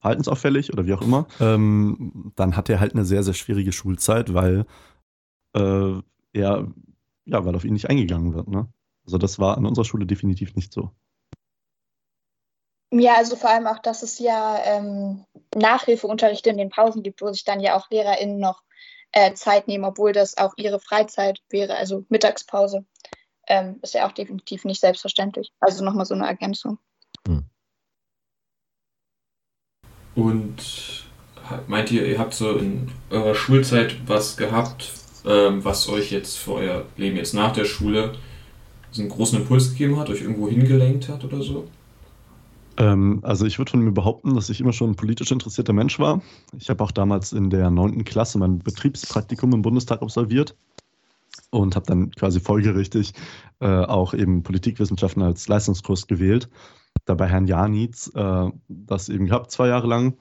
verhaltensauffällig 0.00 0.70
oder 0.70 0.84
wie 0.84 0.92
auch 0.92 1.00
immer. 1.00 1.26
Ähm, 1.40 2.32
dann 2.36 2.56
hat 2.56 2.68
er 2.68 2.78
halt 2.78 2.92
eine 2.92 3.06
sehr, 3.06 3.22
sehr 3.22 3.32
schwierige 3.32 3.72
Schulzeit, 3.72 4.34
weil 4.34 4.66
äh, 5.54 5.94
er, 6.34 6.70
ja, 7.24 7.44
weil 7.44 7.56
auf 7.56 7.64
ihn 7.64 7.72
nicht 7.72 7.88
eingegangen 7.88 8.34
wird, 8.34 8.48
ne? 8.48 8.68
Also 9.06 9.18
das 9.18 9.38
war 9.38 9.56
an 9.56 9.66
unserer 9.66 9.84
Schule 9.84 10.06
definitiv 10.06 10.54
nicht 10.54 10.72
so. 10.72 10.90
Ja, 12.90 13.16
also 13.16 13.36
vor 13.36 13.50
allem 13.50 13.66
auch, 13.66 13.80
dass 13.80 14.02
es 14.02 14.18
ja 14.18 14.58
ähm, 14.64 15.24
Nachhilfeunterrichte 15.54 16.50
in 16.50 16.58
den 16.58 16.70
Pausen 16.70 17.02
gibt, 17.02 17.20
wo 17.20 17.32
sich 17.32 17.44
dann 17.44 17.60
ja 17.60 17.76
auch 17.76 17.90
LehrerInnen 17.90 18.38
noch 18.38 18.62
äh, 19.12 19.34
Zeit 19.34 19.68
nehmen, 19.68 19.84
obwohl 19.84 20.12
das 20.12 20.38
auch 20.38 20.54
ihre 20.56 20.80
Freizeit 20.80 21.42
wäre, 21.50 21.76
also 21.76 22.04
Mittagspause. 22.08 22.84
Ähm, 23.46 23.78
ist 23.82 23.94
ja 23.94 24.06
auch 24.06 24.12
definitiv 24.12 24.64
nicht 24.64 24.80
selbstverständlich. 24.80 25.52
Also 25.60 25.84
nochmal 25.84 26.06
so 26.06 26.14
eine 26.14 26.26
Ergänzung. 26.26 26.78
Hm. 27.26 27.44
Und 30.14 31.04
meint 31.66 31.90
ihr, 31.90 32.06
ihr 32.06 32.18
habt 32.18 32.32
so 32.32 32.56
in 32.56 32.90
eurer 33.10 33.34
Schulzeit 33.34 34.08
was 34.08 34.36
gehabt, 34.36 34.90
ähm, 35.24 35.64
was 35.64 35.88
euch 35.88 36.10
jetzt 36.10 36.36
für 36.36 36.54
euer 36.54 36.84
Leben 36.96 37.16
jetzt 37.16 37.34
nach 37.34 37.52
der 37.52 37.64
Schule 37.64 38.14
einen 38.96 39.08
großen 39.08 39.40
Impuls 39.40 39.70
gegeben 39.70 39.98
hat, 39.98 40.08
euch 40.10 40.22
irgendwo 40.22 40.48
hingelenkt 40.48 41.08
hat 41.08 41.24
oder 41.24 41.42
so? 41.42 41.66
Ähm, 42.76 43.20
also 43.22 43.46
ich 43.46 43.58
würde 43.58 43.70
von 43.70 43.80
mir 43.80 43.92
behaupten, 43.92 44.34
dass 44.34 44.50
ich 44.50 44.60
immer 44.60 44.72
schon 44.72 44.90
ein 44.90 44.96
politisch 44.96 45.30
interessierter 45.30 45.72
Mensch 45.72 45.98
war. 45.98 46.22
Ich 46.58 46.70
habe 46.70 46.82
auch 46.82 46.90
damals 46.90 47.32
in 47.32 47.50
der 47.50 47.70
neunten 47.70 48.04
Klasse 48.04 48.38
mein 48.38 48.58
Betriebspraktikum 48.58 49.52
im 49.52 49.62
Bundestag 49.62 50.02
absolviert 50.02 50.56
und 51.50 51.76
habe 51.76 51.86
dann 51.86 52.10
quasi 52.10 52.40
folgerichtig 52.40 53.12
äh, 53.60 53.66
auch 53.66 54.14
eben 54.14 54.42
Politikwissenschaften 54.42 55.22
als 55.22 55.46
Leistungskurs 55.48 56.06
gewählt. 56.06 56.48
Dabei 57.04 57.28
Herrn 57.28 57.46
Janitz 57.46 58.10
äh, 58.14 58.50
das 58.68 59.08
eben 59.08 59.26
gehabt, 59.26 59.50
zwei 59.50 59.68
Jahre 59.68 59.86
lang. 59.86 60.16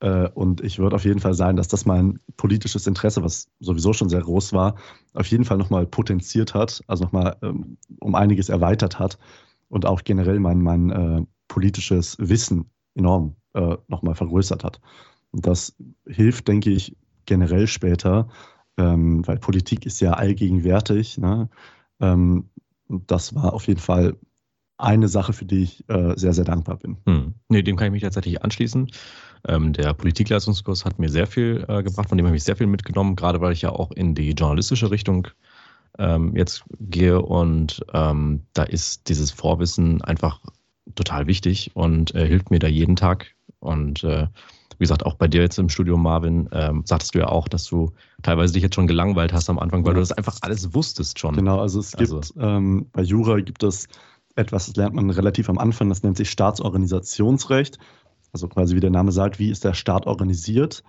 Äh, 0.00 0.28
und 0.28 0.60
ich 0.60 0.78
würde 0.78 0.96
auf 0.96 1.04
jeden 1.04 1.20
Fall 1.20 1.34
sagen, 1.34 1.56
dass 1.56 1.68
das 1.68 1.86
mein 1.86 2.20
politisches 2.36 2.86
Interesse, 2.86 3.22
was 3.22 3.48
sowieso 3.60 3.92
schon 3.92 4.08
sehr 4.08 4.20
groß 4.20 4.52
war, 4.52 4.76
auf 5.14 5.26
jeden 5.26 5.44
Fall 5.44 5.56
nochmal 5.56 5.86
potenziert 5.86 6.54
hat, 6.54 6.82
also 6.86 7.04
nochmal 7.04 7.36
ähm, 7.42 7.78
um 8.00 8.14
einiges 8.14 8.48
erweitert 8.48 8.98
hat 8.98 9.18
und 9.68 9.86
auch 9.86 10.04
generell 10.04 10.40
mein, 10.40 10.60
mein 10.60 10.90
äh, 10.90 11.22
politisches 11.48 12.16
Wissen 12.18 12.70
enorm 12.94 13.36
äh, 13.54 13.76
nochmal 13.88 14.14
vergrößert 14.14 14.64
hat. 14.64 14.80
Und 15.30 15.46
das 15.46 15.76
hilft, 16.06 16.48
denke 16.48 16.70
ich, 16.70 16.96
generell 17.24 17.66
später, 17.66 18.28
ähm, 18.76 19.26
weil 19.26 19.38
Politik 19.38 19.86
ist 19.86 20.00
ja 20.00 20.12
allgegenwärtig. 20.12 21.18
Ne? 21.18 21.48
Ähm, 22.00 22.50
das 22.88 23.34
war 23.34 23.52
auf 23.52 23.66
jeden 23.66 23.80
Fall 23.80 24.16
eine 24.78 25.08
Sache, 25.08 25.32
für 25.32 25.44
die 25.44 25.62
ich 25.62 25.88
äh, 25.88 26.14
sehr, 26.16 26.32
sehr 26.32 26.44
dankbar 26.44 26.76
bin. 26.76 26.96
Hm. 27.06 27.34
Nee, 27.48 27.62
dem 27.62 27.76
kann 27.76 27.86
ich 27.86 27.92
mich 27.92 28.02
tatsächlich 28.02 28.42
anschließen. 28.42 28.90
Ähm, 29.48 29.72
der 29.72 29.94
Politikleistungskurs 29.94 30.84
hat 30.84 30.98
mir 30.98 31.08
sehr 31.08 31.26
viel 31.26 31.64
äh, 31.68 31.82
gebracht, 31.82 32.08
von 32.08 32.18
dem 32.18 32.26
habe 32.26 32.36
ich 32.36 32.44
sehr 32.44 32.56
viel 32.56 32.66
mitgenommen, 32.66 33.16
gerade 33.16 33.40
weil 33.40 33.52
ich 33.52 33.62
ja 33.62 33.70
auch 33.70 33.92
in 33.92 34.14
die 34.14 34.32
journalistische 34.32 34.90
Richtung 34.90 35.28
ähm, 35.98 36.36
jetzt 36.36 36.64
gehe 36.78 37.22
und 37.22 37.84
ähm, 37.94 38.42
da 38.52 38.64
ist 38.64 39.08
dieses 39.08 39.30
Vorwissen 39.30 40.02
einfach 40.02 40.40
total 40.94 41.26
wichtig 41.26 41.70
und 41.74 42.14
äh, 42.14 42.26
hilft 42.26 42.50
mir 42.50 42.58
da 42.58 42.68
jeden 42.68 42.96
Tag. 42.96 43.34
Und 43.60 44.04
äh, 44.04 44.26
wie 44.78 44.84
gesagt, 44.84 45.06
auch 45.06 45.14
bei 45.14 45.26
dir 45.26 45.40
jetzt 45.40 45.58
im 45.58 45.68
Studio, 45.68 45.96
Marvin, 45.96 46.48
ähm, 46.52 46.82
sagtest 46.84 47.14
du 47.14 47.20
ja 47.20 47.28
auch, 47.28 47.48
dass 47.48 47.64
du 47.64 47.92
teilweise 48.22 48.52
dich 48.52 48.62
jetzt 48.62 48.74
schon 48.74 48.86
gelangweilt 48.86 49.32
hast 49.32 49.48
am 49.48 49.58
Anfang, 49.58 49.84
weil 49.86 49.94
du 49.94 50.00
das 50.00 50.12
einfach 50.12 50.36
alles 50.42 50.74
wusstest 50.74 51.18
schon. 51.18 51.34
Genau, 51.34 51.60
also 51.60 51.80
es 51.80 51.94
also. 51.94 52.20
gibt 52.20 52.34
ähm, 52.38 52.86
bei 52.92 53.02
Jura 53.02 53.40
gibt 53.40 53.62
es 53.62 53.88
etwas, 54.36 54.66
das 54.66 54.76
lernt 54.76 54.94
man 54.94 55.10
relativ 55.10 55.48
am 55.48 55.58
Anfang, 55.58 55.88
das 55.88 56.02
nennt 56.02 56.16
sich 56.16 56.30
Staatsorganisationsrecht. 56.30 57.78
Also 58.32 58.48
quasi 58.48 58.76
wie 58.76 58.80
der 58.80 58.90
Name 58.90 59.12
sagt, 59.12 59.38
wie 59.38 59.50
ist 59.50 59.64
der 59.64 59.74
Staat 59.74 60.06
organisiert? 60.06 60.84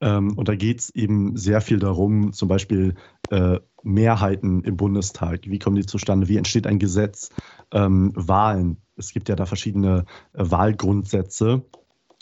Ähm, 0.00 0.36
und 0.36 0.48
da 0.48 0.54
geht 0.54 0.80
es 0.80 0.90
eben 0.94 1.36
sehr 1.36 1.60
viel 1.60 1.78
darum, 1.78 2.32
zum 2.32 2.48
Beispiel 2.48 2.94
äh, 3.30 3.58
Mehrheiten 3.82 4.62
im 4.62 4.76
Bundestag, 4.76 5.40
wie 5.44 5.58
kommen 5.58 5.76
die 5.76 5.86
zustande, 5.86 6.28
wie 6.28 6.36
entsteht 6.36 6.66
ein 6.66 6.78
Gesetz, 6.78 7.30
ähm, 7.72 8.12
Wahlen. 8.14 8.78
Es 8.96 9.12
gibt 9.12 9.28
ja 9.28 9.36
da 9.36 9.46
verschiedene 9.46 10.04
äh, 10.32 10.44
Wahlgrundsätze. 10.50 11.64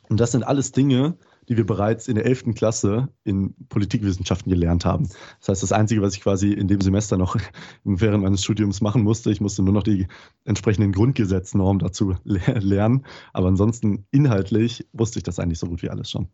Und 0.09 0.21
das 0.21 0.33
sind 0.33 0.43
alles 0.43 0.73
Dinge, 0.73 1.17
die 1.49 1.57
wir 1.57 1.67
bereits 1.67 2.09
in 2.09 2.15
der 2.15 2.27
11. 2.27 2.55
Klasse 2.55 3.09
in 3.25 3.55
Politikwissenschaften 3.69 4.51
gelernt 4.51 4.85
haben. 4.85 5.09
Das 5.41 5.49
heißt, 5.49 5.63
das 5.63 5.73
Einzige, 5.73 6.03
was 6.03 6.15
ich 6.15 6.21
quasi 6.21 6.53
in 6.53 6.69
dem 6.69 6.81
Semester 6.81 7.17
noch 7.17 7.37
während 7.85 8.23
meines 8.23 8.43
Studiums 8.45 8.81
machen 8.81 9.03
musste, 9.03 9.31
ich 9.31 9.41
musste 9.41 9.63
nur 9.63 9.75
noch 9.75 9.83
die 9.83 10.07
entsprechenden 10.45 10.93
Grundgesetznormen 10.93 11.81
dazu 11.81 12.17
lernen. 12.25 13.05
Aber 13.33 13.49
ansonsten 13.49 14.07
inhaltlich 14.11 14.87
wusste 14.93 15.19
ich 15.19 15.25
das 15.25 15.39
eigentlich 15.39 15.59
so 15.59 15.67
gut 15.67 15.83
wie 15.83 15.91
alles 15.91 16.11
schon. 16.11 16.29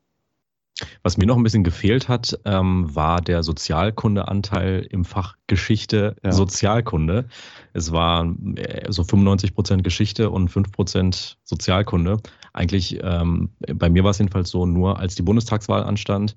Was 1.03 1.17
mir 1.17 1.27
noch 1.27 1.37
ein 1.37 1.43
bisschen 1.43 1.65
gefehlt 1.65 2.09
hat, 2.09 2.39
ähm, 2.45 2.95
war 2.95 3.21
der 3.21 3.43
Sozialkundeanteil 3.43 4.87
im 4.91 5.05
Fach 5.05 5.37
Geschichte, 5.47 6.17
ja. 6.23 6.33
Sozialkunde. 6.33 7.27
Es 7.73 7.93
war 7.93 8.27
äh, 8.55 8.91
so 8.91 9.03
95 9.03 9.55
Prozent 9.55 9.85
Geschichte 9.85 10.31
und 10.31 10.49
5 10.49 10.71
Prozent 10.73 11.39
Sozialkunde. 11.45 12.19
Eigentlich, 12.59 12.99
ähm, 13.03 13.51
bei 13.73 13.89
mir 13.89 14.03
war 14.03 14.11
es 14.11 14.19
jedenfalls 14.19 14.51
so, 14.51 14.67
nur 14.67 14.99
als 14.99 15.15
die 15.15 15.23
Bundestagswahl 15.23 15.85
anstand, 15.85 16.37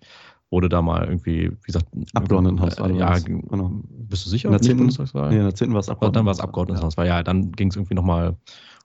wurde 0.51 0.69
da 0.69 0.83
mal 0.83 1.05
irgendwie, 1.05 1.49
wie 1.49 1.65
gesagt, 1.65 1.87
Abgeordnetenhaus. 2.13 2.77
Äh, 2.77 2.97
ja, 2.97 3.17
genau. 3.17 3.71
Bist 3.89 4.25
du 4.25 4.29
sicher? 4.29 4.49
In 4.49 4.51
der 4.51 4.61
10. 4.61 4.77
Bundestagswahl? 4.77 5.29
Nee, 5.29 5.37
in 5.37 5.43
der 5.43 5.55
10. 5.55 5.73
war 5.73 5.79
es 5.79 5.89
Abgeordnetenhaus. 5.89 6.13
Dann 6.13 6.25
war 6.25 6.33
es 6.33 6.39
Abgeordnetenhaus. 6.39 6.95
Ja. 6.97 7.05
ja, 7.05 7.23
dann 7.23 7.53
ging 7.53 7.69
es 7.69 7.75
irgendwie 7.75 7.95
nochmal 7.95 8.35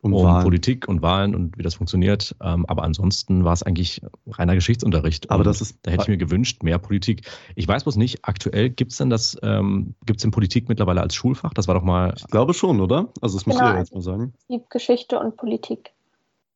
um, 0.01 0.15
um 0.15 0.43
Politik 0.43 0.89
und 0.89 1.03
Wahlen 1.03 1.35
und 1.35 1.59
wie 1.59 1.63
das 1.63 1.75
funktioniert. 1.75 2.35
Ähm, 2.41 2.65
aber 2.67 2.85
ansonsten 2.85 3.45
war 3.45 3.53
es 3.53 3.63
eigentlich 3.63 4.01
reiner 4.29 4.55
Geschichtsunterricht. 4.55 5.31
Aber 5.31 5.45
das 5.45 5.61
ist. 5.61 5.79
Da 5.83 5.91
hätte 5.91 6.05
ich 6.05 6.09
mir 6.09 6.17
gewünscht, 6.17 6.63
mehr 6.63 6.79
Politik. 6.79 7.29
Ich 7.55 7.67
weiß 7.69 7.83
bloß 7.83 7.97
nicht, 7.97 8.21
aktuell 8.23 8.71
gibt 8.71 8.93
es 8.93 8.99
denn 8.99 9.11
das, 9.11 9.37
ähm, 9.43 9.95
gibt 10.07 10.21
es 10.21 10.23
denn 10.23 10.31
Politik 10.31 10.69
mittlerweile 10.69 11.03
als 11.03 11.15
Schulfach? 11.15 11.53
Das 11.53 11.69
war 11.69 11.75
doch 11.75 11.83
mal. 11.83 12.15
Ich 12.17 12.27
glaube 12.29 12.55
schon, 12.55 12.81
oder? 12.81 13.09
Also 13.21 13.37
das 13.37 13.47
muss 13.47 13.57
genau, 13.57 13.69
ich 13.69 13.75
ja 13.75 13.79
jetzt 13.81 13.95
mal 13.95 14.03
sagen. 14.03 14.33
Es 14.39 14.47
gibt 14.49 14.71
Geschichte 14.71 15.19
und 15.19 15.37
Politik. 15.37 15.96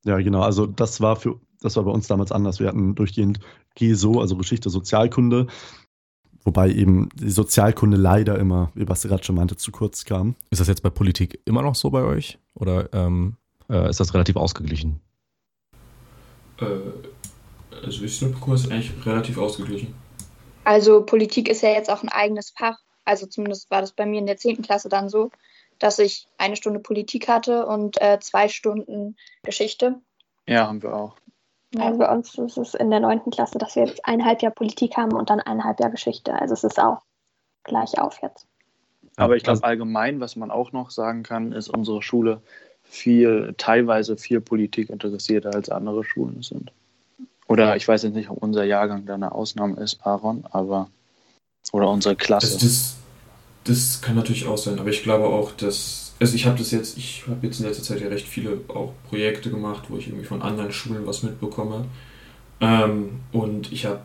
Ja, 0.04 0.18
genau. 0.18 0.40
Also 0.42 0.66
das 0.66 1.00
war 1.00 1.16
für 1.16 1.40
das 1.60 1.76
war 1.76 1.84
bei 1.84 1.90
uns 1.90 2.06
damals 2.06 2.32
anders. 2.32 2.58
Wir 2.58 2.68
hatten 2.68 2.94
durchgehend 2.94 3.40
GESO, 3.74 4.20
also 4.20 4.36
Geschichte, 4.36 4.70
Sozialkunde. 4.70 5.46
Wobei 6.42 6.70
eben 6.70 7.10
die 7.14 7.30
Sozialkunde 7.30 7.98
leider 7.98 8.38
immer, 8.38 8.72
wie 8.74 8.86
Basti 8.86 9.08
gerade 9.08 9.24
schon 9.24 9.36
meinte, 9.36 9.56
zu 9.56 9.70
kurz 9.70 10.06
kam. 10.06 10.36
Ist 10.50 10.60
das 10.60 10.68
jetzt 10.68 10.82
bei 10.82 10.88
Politik 10.88 11.40
immer 11.44 11.60
noch 11.60 11.74
so 11.74 11.90
bei 11.90 12.02
euch? 12.02 12.38
Oder 12.54 12.88
ähm, 12.94 13.36
äh, 13.68 13.90
ist 13.90 14.00
das 14.00 14.14
relativ 14.14 14.36
ausgeglichen? 14.36 15.00
Äh, 16.60 16.64
also 17.84 18.04
ich 18.04 18.14
es 18.14 18.20
mitbekomme, 18.22 18.56
ist 18.56 18.70
eigentlich 18.70 18.92
relativ 19.04 19.36
ausgeglichen. 19.36 19.94
Also 20.64 21.02
Politik 21.02 21.48
ist 21.48 21.62
ja 21.62 21.70
jetzt 21.70 21.90
auch 21.90 22.02
ein 22.02 22.08
eigenes 22.08 22.50
Fach. 22.50 22.78
Also 23.04 23.26
zumindest 23.26 23.70
war 23.70 23.82
das 23.82 23.92
bei 23.92 24.06
mir 24.06 24.20
in 24.20 24.26
der 24.26 24.36
10. 24.36 24.62
Klasse 24.62 24.88
dann 24.88 25.08
so, 25.10 25.30
dass 25.80 25.98
ich 25.98 26.28
eine 26.38 26.54
Stunde 26.54 26.78
Politik 26.78 27.28
hatte 27.28 27.66
und 27.66 28.00
äh, 28.00 28.20
zwei 28.20 28.48
Stunden 28.48 29.16
Geschichte. 29.42 29.96
Ja, 30.46 30.68
haben 30.68 30.82
wir 30.82 30.94
auch. 30.94 31.16
Also 31.78 31.98
bei 31.98 32.12
uns 32.12 32.36
ist 32.36 32.56
es 32.56 32.74
in 32.74 32.90
der 32.90 33.00
9. 33.00 33.30
Klasse, 33.30 33.58
dass 33.58 33.76
wir 33.76 33.86
jetzt 33.86 34.04
eineinhalb 34.04 34.42
Jahr 34.42 34.52
Politik 34.52 34.96
haben 34.96 35.12
und 35.12 35.30
dann 35.30 35.40
eineinhalb 35.40 35.80
Jahr 35.80 35.90
Geschichte. 35.90 36.32
Also 36.34 36.54
es 36.54 36.64
ist 36.64 36.80
auch 36.80 37.02
gleich 37.64 37.98
auf 37.98 38.20
jetzt. 38.22 38.46
Aber 39.16 39.36
ich 39.36 39.42
glaube 39.42 39.62
allgemein, 39.62 40.20
was 40.20 40.36
man 40.36 40.50
auch 40.50 40.72
noch 40.72 40.90
sagen 40.90 41.22
kann, 41.22 41.52
ist 41.52 41.68
unsere 41.68 42.02
Schule 42.02 42.42
viel, 42.82 43.54
teilweise 43.56 44.16
viel 44.16 44.40
Politik 44.40 44.90
interessierter 44.90 45.54
als 45.54 45.70
andere 45.70 46.04
Schulen 46.04 46.42
sind. 46.42 46.72
Oder 47.46 47.76
ich 47.76 47.86
weiß 47.86 48.02
jetzt 48.04 48.14
nicht, 48.14 48.30
ob 48.30 48.42
unser 48.42 48.64
Jahrgang 48.64 49.06
da 49.06 49.14
eine 49.14 49.32
Ausnahme 49.32 49.80
ist, 49.80 50.04
Aaron, 50.06 50.44
aber 50.50 50.88
oder 51.72 51.88
unsere 51.88 52.16
Klasse. 52.16 52.54
Also 52.54 52.66
das, 52.66 52.96
das 53.64 54.00
kann 54.00 54.16
natürlich 54.16 54.46
auch 54.46 54.58
sein, 54.58 54.78
aber 54.78 54.90
ich 54.90 55.02
glaube 55.02 55.26
auch, 55.26 55.52
dass 55.52 56.10
also 56.20 56.34
ich 56.34 56.44
habe 56.44 56.58
das 56.58 56.70
jetzt, 56.70 56.98
ich 56.98 57.24
habe 57.26 57.46
jetzt 57.46 57.60
in 57.60 57.66
letzter 57.66 57.82
Zeit 57.82 58.02
ja 58.02 58.08
recht 58.08 58.28
viele 58.28 58.60
auch 58.68 58.92
Projekte 59.08 59.50
gemacht, 59.50 59.84
wo 59.88 59.96
ich 59.96 60.06
irgendwie 60.06 60.26
von 60.26 60.42
anderen 60.42 60.70
Schulen 60.70 61.06
was 61.06 61.22
mitbekomme. 61.22 61.86
Ähm, 62.60 63.20
und 63.32 63.72
ich 63.72 63.86
habe 63.86 64.02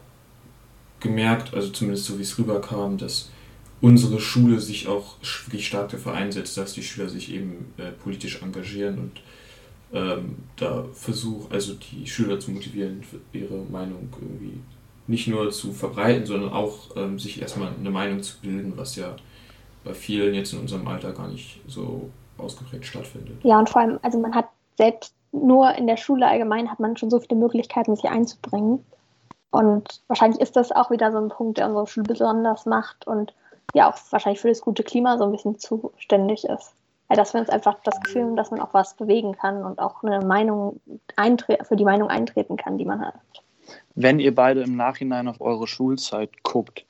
gemerkt, 1.02 1.54
also 1.54 1.70
zumindest 1.70 2.06
so 2.06 2.18
wie 2.18 2.22
es 2.22 2.38
rüberkam, 2.40 2.98
dass 2.98 3.30
unsere 3.82 4.22
Schule 4.22 4.62
sich 4.62 4.88
auch 4.88 5.18
wirklich 5.46 5.68
stark 5.68 5.90
dafür 5.90 6.14
einsetzt, 6.14 6.58
dass 6.58 6.72
die 6.72 6.84
Schüler 6.84 7.10
sich 7.10 7.34
eben 7.34 7.74
äh, 7.78 7.92
politisch 7.92 8.42
engagieren 8.42 8.98
und 8.98 9.22
ähm, 9.94 10.38
da 10.56 10.86
versuchen, 10.94 11.52
also 11.52 11.74
die 11.74 12.08
Schüler 12.08 12.40
zu 12.40 12.52
motivieren, 12.52 13.04
ihre 13.34 13.58
Meinung 13.70 14.08
irgendwie 14.22 14.58
nicht 15.08 15.28
nur 15.28 15.52
zu 15.52 15.74
verbreiten, 15.74 16.26
sondern 16.26 16.54
auch 16.54 16.96
ähm, 16.96 17.20
sich 17.20 17.42
erstmal 17.42 17.74
eine 17.78 17.92
Meinung 17.92 18.24
zu 18.24 18.38
bilden, 18.42 18.74
was 18.78 18.96
ja 18.96 19.18
bei 19.86 19.94
vielen 19.94 20.34
jetzt 20.34 20.52
in 20.52 20.60
unserem 20.60 20.88
Alter 20.88 21.14
gar 21.14 21.28
nicht 21.28 21.62
so 21.68 22.10
ausgeprägt 22.38 22.86
stattfindet. 22.86 23.38
Ja, 23.44 23.60
und 23.60 23.70
vor 23.70 23.82
allem, 23.82 24.00
also 24.02 24.20
man 24.20 24.36
hat 24.36 24.50
selbst 24.78 25.14
nur 25.32 25.74
in 25.76 25.88
der 25.88 25.98
Schule 25.98 26.28
allgemein 26.28 26.70
hat 26.70 26.80
man 26.80 26.98
schon 26.98 27.10
so 27.10 27.20
viele 27.20 27.40
Möglichkeiten, 27.40 27.96
sich 27.96 28.06
einzubringen. 28.06 28.84
Und 29.52 30.02
wahrscheinlich 30.08 30.42
ist 30.42 30.56
das 30.56 30.72
auch 30.72 30.92
wieder 30.92 31.12
so 31.12 31.18
ein 31.18 31.30
Punkt, 31.30 31.58
der 31.58 31.68
unsere 31.68 31.88
Schule 31.88 32.06
besonders 32.06 32.66
macht 32.66 33.08
und 33.08 33.34
ja 33.74 33.90
auch 33.90 33.98
wahrscheinlich 34.10 34.42
für 34.42 34.50
das 34.50 34.62
gute 34.62 34.84
Klima 34.84 35.18
so 35.18 35.24
ein 35.24 35.32
bisschen 35.32 35.60
zuständig 35.60 36.44
ist. 36.46 36.74
Ja, 37.10 37.16
dass 37.16 37.34
wir 37.34 37.42
uns 37.42 37.50
einfach 37.50 37.78
das 37.84 38.02
Gefühl 38.02 38.24
haben, 38.24 38.36
dass 38.36 38.52
man 38.52 38.60
auch 38.60 38.74
was 38.74 38.96
bewegen 38.96 39.34
kann 39.34 39.64
und 39.64 39.80
auch 39.80 40.04
eine 40.04 40.26
Meinung 40.26 40.82
für 41.64 41.76
die 41.76 41.86
Meinung 41.86 42.10
eintreten 42.10 42.58
kann, 42.58 42.78
die 42.78 42.86
man 42.86 43.02
hat. 43.02 43.14
Wenn 43.94 44.20
ihr 44.20 44.34
beide 44.34 44.64
im 44.64 44.76
Nachhinein 44.76 45.28
auf 45.28 45.40
eure 45.40 45.68
Schulzeit 45.68 46.44
guckt, 46.44 46.86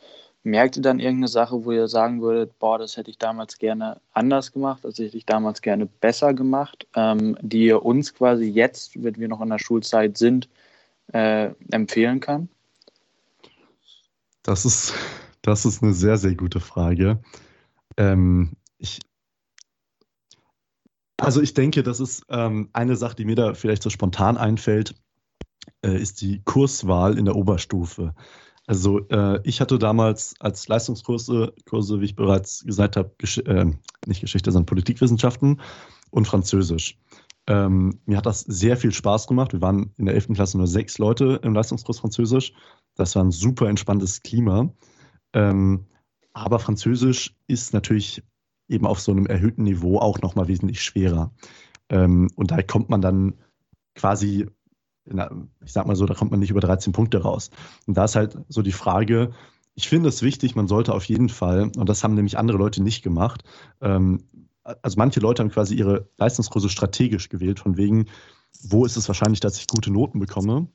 merkt 0.45 0.77
ihr 0.77 0.84
dann 0.84 0.99
irgendeine 0.99 1.27
Sache, 1.27 1.65
wo 1.65 1.71
ihr 1.71 1.88
sagen 1.88 2.21
würdet, 2.21 2.58
boah, 2.60 2.77
das 2.77 2.97
hätte 2.97 3.10
ich 3.10 3.17
damals 3.17 3.58
gerne 3.58 3.99
anders 4.13 4.51
gemacht, 4.51 4.84
das 4.84 4.99
hätte 4.99 5.17
ich 5.17 5.25
damals 5.25 5.62
gerne 5.62 5.88
besser 5.88 6.34
gemacht, 6.34 6.88
ähm, 6.95 7.38
die 7.41 7.65
ihr 7.65 7.84
uns 7.84 8.13
quasi 8.13 8.45
jetzt, 8.45 9.03
wenn 9.03 9.17
wir 9.17 9.27
noch 9.27 9.41
in 9.41 9.49
der 9.49 9.60
Schulzeit 9.60 10.17
sind, 10.17 10.47
äh, 11.12 11.49
empfehlen 11.71 12.19
kann? 12.19 12.49
Das 14.43 14.65
ist, 14.65 14.93
das 15.41 15.65
ist 15.65 15.81
eine 15.81 15.93
sehr, 15.93 16.17
sehr 16.17 16.36
gute 16.36 16.60
Frage. 16.60 17.19
Ähm, 17.97 18.53
ich, 18.77 18.99
also 21.17 21.41
ich 21.41 21.55
denke, 21.55 21.81
das 21.81 21.99
ist 21.99 22.23
ähm, 22.29 22.69
eine 22.71 22.95
Sache, 22.95 23.15
die 23.15 23.25
mir 23.25 23.36
da 23.36 23.55
vielleicht 23.55 23.81
so 23.81 23.89
spontan 23.89 24.38
einfällt, 24.38 24.93
äh, 25.81 25.99
ist 25.99 26.21
die 26.21 26.43
Kurswahl 26.43 27.17
in 27.17 27.25
der 27.25 27.36
Oberstufe. 27.36 28.13
Also 28.67 29.08
äh, 29.10 29.39
ich 29.43 29.62
hatte 29.62 29.78
damals 29.78 30.34
als 30.39 30.67
Leistungskurse, 30.67 31.54
Kurse, 31.65 32.01
wie 32.01 32.06
ich 32.06 32.15
bereits 32.15 32.63
gesagt 32.65 32.97
habe, 32.97 33.13
Gesch 33.17 33.38
äh, 33.39 33.71
nicht 34.08 34.21
Geschichte, 34.21 34.51
sondern 34.51 34.65
Politikwissenschaften 34.65 35.62
und 36.10 36.28
Französisch. 36.28 36.97
Ähm, 37.47 37.99
mir 38.06 38.17
hat 38.17 38.25
das 38.25 38.41
sehr 38.41 38.75
viel 38.75 38.91
Spaß 38.91 39.28
gemacht. 39.28 39.54
Wir 39.54 39.62
waren 39.62 39.93
in 39.97 40.06
der 40.06 40.15
11. 40.15 40.30
Klasse 40.34 40.58
nur 40.58 40.67
sechs 40.67 40.97
Leute 40.97 41.39
im 41.43 41.54
Leistungskurs 41.54 41.99
Französisch. 41.99 42.54
Das 42.95 43.15
war 43.15 43.23
ein 43.23 43.32
super 43.32 43.69
entspanntes 43.69 44.21
Klima. 44.21 44.73
Ähm, 45.34 45.86
aber 46.34 46.60
Französisch 46.60 47.36
ist 47.47 47.73
natürlich 47.73 48.23
eben 48.67 48.88
auf 48.88 48.99
so 48.99 49.12
einem 49.12 49.28
erhöhten 49.28 49.63
Niveau 49.63 49.99
auch 49.99 50.21
nochmal 50.21 50.47
wesentlich 50.47 50.82
schwerer. 50.82 51.34
Ähm, 51.89 52.30
und 52.36 52.49
da 52.49 52.62
kommt 52.63 52.89
man 52.89 53.01
dann 53.01 53.36
quasi, 53.93 54.47
ich 55.06 55.72
sag 55.72 55.86
mal 55.86 55.96
so, 55.96 56.06
da 56.06 56.13
kommt 56.13 56.32
man 56.32 56.39
nicht 56.39 56.50
über 56.50 56.62
13 56.62 56.94
Punkte 56.94 57.22
raus. 57.22 57.52
Und 57.86 57.96
da 57.96 58.06
ist 58.06 58.15
halt 58.15 58.38
so 58.50 58.62
die 58.62 58.72
Frage, 58.72 59.32
ich 59.76 59.88
finde 59.88 60.10
es 60.10 60.22
wichtig, 60.22 60.56
man 60.56 60.68
sollte 60.68 60.94
auf 60.94 61.04
jeden 61.06 61.30
Fall, 61.30 61.72
und 61.76 61.89
das 61.89 62.04
haben 62.04 62.15
nämlich 62.15 62.38
andere 62.38 62.58
Leute 62.58 62.82
nicht 62.82 63.04
gemacht, 63.04 63.44
ähm, 63.82 64.24
also 64.63 64.98
manche 64.98 65.20
Leute 65.20 65.44
haben 65.44 65.52
quasi 65.52 65.76
ihre 65.76 66.10
Leistungskurse 66.18 66.70
strategisch 66.70 67.30
gewählt, 67.30 67.60
von 67.60 67.78
wegen, 67.78 68.06
wo 68.63 68.86
ist 68.86 68.98
es 68.98 69.08
wahrscheinlich, 69.08 69.39
dass 69.39 69.58
ich 69.58 69.68
gute 69.68 69.91
Noten 69.91 70.20
bekomme 70.20 70.68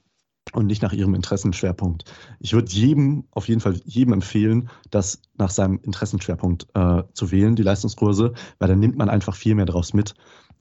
und 0.52 0.66
nicht 0.66 0.82
nach 0.82 0.92
ihrem 0.92 1.14
Interessenschwerpunkt. 1.14 2.04
Ich 2.38 2.52
würde 2.52 2.70
jedem, 2.70 3.24
auf 3.30 3.48
jeden 3.48 3.60
Fall 3.60 3.80
jedem 3.84 4.12
empfehlen, 4.12 4.70
das 4.90 5.22
nach 5.36 5.50
seinem 5.50 5.80
Interessenschwerpunkt 5.82 6.68
äh, 6.74 7.02
zu 7.12 7.30
wählen, 7.30 7.56
die 7.56 7.62
Leistungskurse, 7.62 8.34
weil 8.58 8.68
dann 8.68 8.80
nimmt 8.80 8.96
man 8.96 9.08
einfach 9.08 9.34
viel 9.34 9.54
mehr 9.54 9.66
daraus 9.66 9.92
mit. 9.92 10.14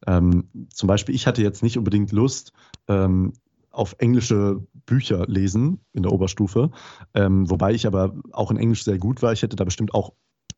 Ähm, 0.07 0.49
zum 0.73 0.87
Beispiel, 0.87 1.13
ich 1.13 1.27
hatte 1.27 1.41
jetzt 1.41 1.63
nicht 1.63 1.77
unbedingt 1.77 2.11
Lust, 2.11 2.53
ähm, 2.87 3.33
auf 3.71 3.95
englische 3.99 4.65
Bücher 4.85 5.25
lesen 5.27 5.79
in 5.93 6.03
der 6.03 6.11
Oberstufe, 6.11 6.71
ähm, 7.13 7.49
wobei 7.49 7.73
ich 7.73 7.85
aber 7.87 8.15
auch 8.31 8.51
in 8.51 8.57
Englisch 8.57 8.83
sehr 8.83 8.97
gut 8.97 9.21
war. 9.21 9.33
Ich 9.33 9.43
hätte 9.43 9.55
da 9.55 9.63
bestimmt 9.63 9.93
auch 9.93 10.13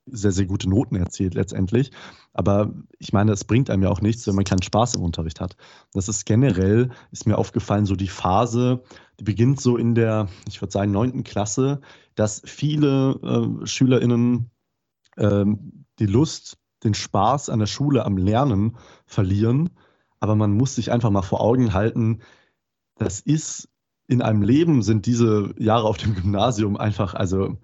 sehr, 0.06 0.32
sehr 0.32 0.46
gute 0.46 0.70
Noten 0.70 0.96
erzielt 0.96 1.36
letztendlich. 1.36 1.92
Aber 2.34 2.74
ich 2.98 3.14
meine, 3.14 3.32
es 3.32 3.44
bringt 3.44 3.70
einem 3.70 3.84
ja 3.84 3.90
auch 3.90 4.02
nichts, 4.02 4.26
wenn 4.28 4.36
man 4.36 4.46
keinen 4.46 4.62
Spaß 4.64 4.96
im 4.96 5.04
Unterricht 5.04 5.40
hat. 5.40 5.56
Das 5.94 6.08
ist 6.08 6.26
generell, 6.26 6.90
ist 7.12 7.28
mir 7.28 7.38
aufgefallen, 7.38 7.86
so 7.86 7.96
die 7.96 8.08
Phase, 8.08 8.84
die 9.20 9.24
beginnt 9.24 9.62
so 9.62 9.78
in 9.78 9.96
der, 9.96 10.28
ich 10.48 10.62
würde 10.62 10.72
sagen, 10.72 10.92
neunten 10.92 11.24
Klasse, 11.24 11.82
dass 12.16 12.42
viele 12.46 13.20
äh, 13.62 13.66
SchülerInnen 13.66 14.50
äh, 15.18 15.46
die 16.00 16.06
Lust, 16.06 16.58
den 16.84 16.94
Spaß 16.94 17.50
an 17.50 17.60
der 17.60 17.68
Schule, 17.68 18.06
am 18.06 18.18
Lernen 18.18 18.78
verlieren. 19.06 19.70
Aber 20.20 20.36
man 20.36 20.52
muss 20.52 20.76
sich 20.76 20.92
einfach 20.92 21.12
mal 21.12 21.22
vor 21.22 21.42
Augen 21.42 21.74
halten, 21.74 22.22
das 23.02 23.20
ist 23.20 23.68
in 24.08 24.22
einem 24.22 24.44
Leben 24.44 24.84
sind 24.84 25.08
diese 25.08 25.56
Jahre 25.58 25.88
auf 25.88 25.98
dem 25.98 26.14
Gymnasium 26.16 26.78
einfach 26.78 27.16
also 27.16 27.58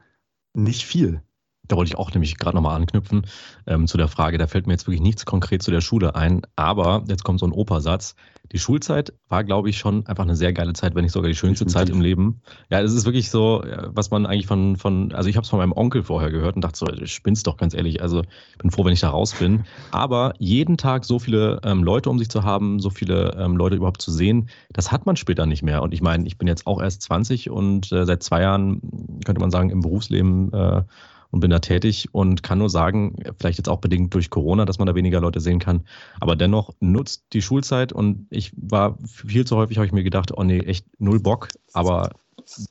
nicht 0.54 0.84
viel. 0.84 1.21
Da 1.67 1.75
wollte 1.75 1.89
ich 1.89 1.97
auch 1.97 2.13
nämlich 2.13 2.38
gerade 2.38 2.56
nochmal 2.56 2.75
anknüpfen 2.75 3.25
ähm, 3.65 3.88
zu 3.88 3.97
der 3.97 4.08
Frage. 4.08 4.38
Da 4.38 4.47
fällt 4.47 4.67
mir 4.67 4.73
jetzt 4.73 4.88
wirklich 4.88 5.01
nichts 5.01 5.25
konkret 5.25 5.62
zu 5.62 5.71
der 5.71 5.82
Schule 5.82 6.15
ein. 6.15 6.41
Aber 6.56 7.03
jetzt 7.08 7.23
kommt 7.23 7.39
so 7.39 7.45
ein 7.45 7.51
Opersatz. 7.51 8.15
Die 8.51 8.60
Schulzeit 8.60 9.13
war, 9.27 9.43
glaube 9.43 9.69
ich, 9.69 9.77
schon 9.77 10.06
einfach 10.08 10.23
eine 10.23 10.36
sehr 10.36 10.53
geile 10.53 10.73
Zeit, 10.73 10.95
wenn 10.95 11.03
nicht 11.03 11.12
sogar 11.12 11.30
die 11.30 11.36
schönste. 11.36 11.65
Zeit 11.65 11.89
im 11.89 12.01
Leben. 12.01 12.41
Ja, 12.69 12.82
es 12.82 12.93
ist 12.93 13.06
wirklich 13.06 13.30
so, 13.30 13.63
was 13.88 14.10
man 14.10 14.25
eigentlich 14.25 14.47
von, 14.47 14.77
von 14.77 15.12
also 15.12 15.30
ich 15.30 15.36
habe 15.36 15.43
es 15.43 15.49
von 15.49 15.60
meinem 15.60 15.73
Onkel 15.73 16.03
vorher 16.03 16.32
gehört 16.32 16.56
und 16.56 16.62
dachte 16.62 16.77
so, 16.77 16.86
du 16.86 17.06
spinnst 17.08 17.45
doch 17.47 17.58
ganz 17.58 17.73
ehrlich. 17.73 18.01
Also 18.01 18.21
ich 18.51 18.58
bin 18.58 18.71
froh, 18.71 18.86
wenn 18.86 18.93
ich 18.93 19.01
da 19.01 19.10
raus 19.10 19.34
bin. 19.34 19.65
Aber 19.91 20.34
jeden 20.39 20.77
Tag 20.77 21.03
so 21.03 21.19
viele 21.19 21.60
ähm, 21.63 21.84
Leute 21.84 22.10
um 22.10 22.19
sich 22.19 22.30
zu 22.30 22.43
haben, 22.43 22.80
so 22.80 22.89
viele 22.89 23.36
ähm, 23.38 23.58
Leute 23.58 23.75
überhaupt 23.75 24.01
zu 24.01 24.12
sehen, 24.12 24.49
das 24.71 24.91
hat 24.91 25.06
man 25.06 25.15
später 25.17 25.45
nicht 25.45 25.63
mehr. 25.63 25.82
Und 25.82 25.93
ich 25.93 26.01
meine, 26.01 26.25
ich 26.25 26.38
bin 26.38 26.47
jetzt 26.47 26.67
auch 26.67 26.82
erst 26.82 27.01
20 27.01 27.49
und 27.49 27.91
äh, 27.91 28.06
seit 28.06 28.23
zwei 28.23 28.41
Jahren, 28.41 28.82
könnte 29.25 29.41
man 29.41 29.51
sagen, 29.51 29.69
im 29.69 29.82
Berufsleben 29.82 30.53
äh, 30.53 30.84
und 31.32 31.40
bin 31.40 31.52
da 31.52 31.60
tätig 31.60 32.10
und 32.13 32.44
kann 32.44 32.60
nur 32.60 32.70
sagen, 32.70 33.16
vielleicht 33.38 33.58
jetzt 33.58 33.70
auch 33.70 33.80
bedingt 33.80 34.13
durch 34.13 34.30
Corona, 34.30 34.66
dass 34.66 34.80
man 34.80 34.88
da 34.88 34.96
weniger 34.96 35.20
Leute 35.20 35.40
sehen 35.40 35.60
kann, 35.60 35.86
aber 36.20 36.36
dennoch 36.36 36.74
nutzt 36.80 37.26
die 37.34 37.42
Schulzeit 37.42 37.94
und 37.94 38.28
ich 38.30 38.52
war 38.56 38.98
viel 39.06 39.46
zu 39.46 39.56
häufig, 39.58 39.78
habe 39.78 39.86
ich 39.86 39.94
mir 39.94 40.04
gedacht, 40.04 40.32
oh 40.36 40.44
nee, 40.44 40.60
echt 40.60 40.86
null 41.00 41.20
Bock, 41.20 41.50
aber 41.74 42.12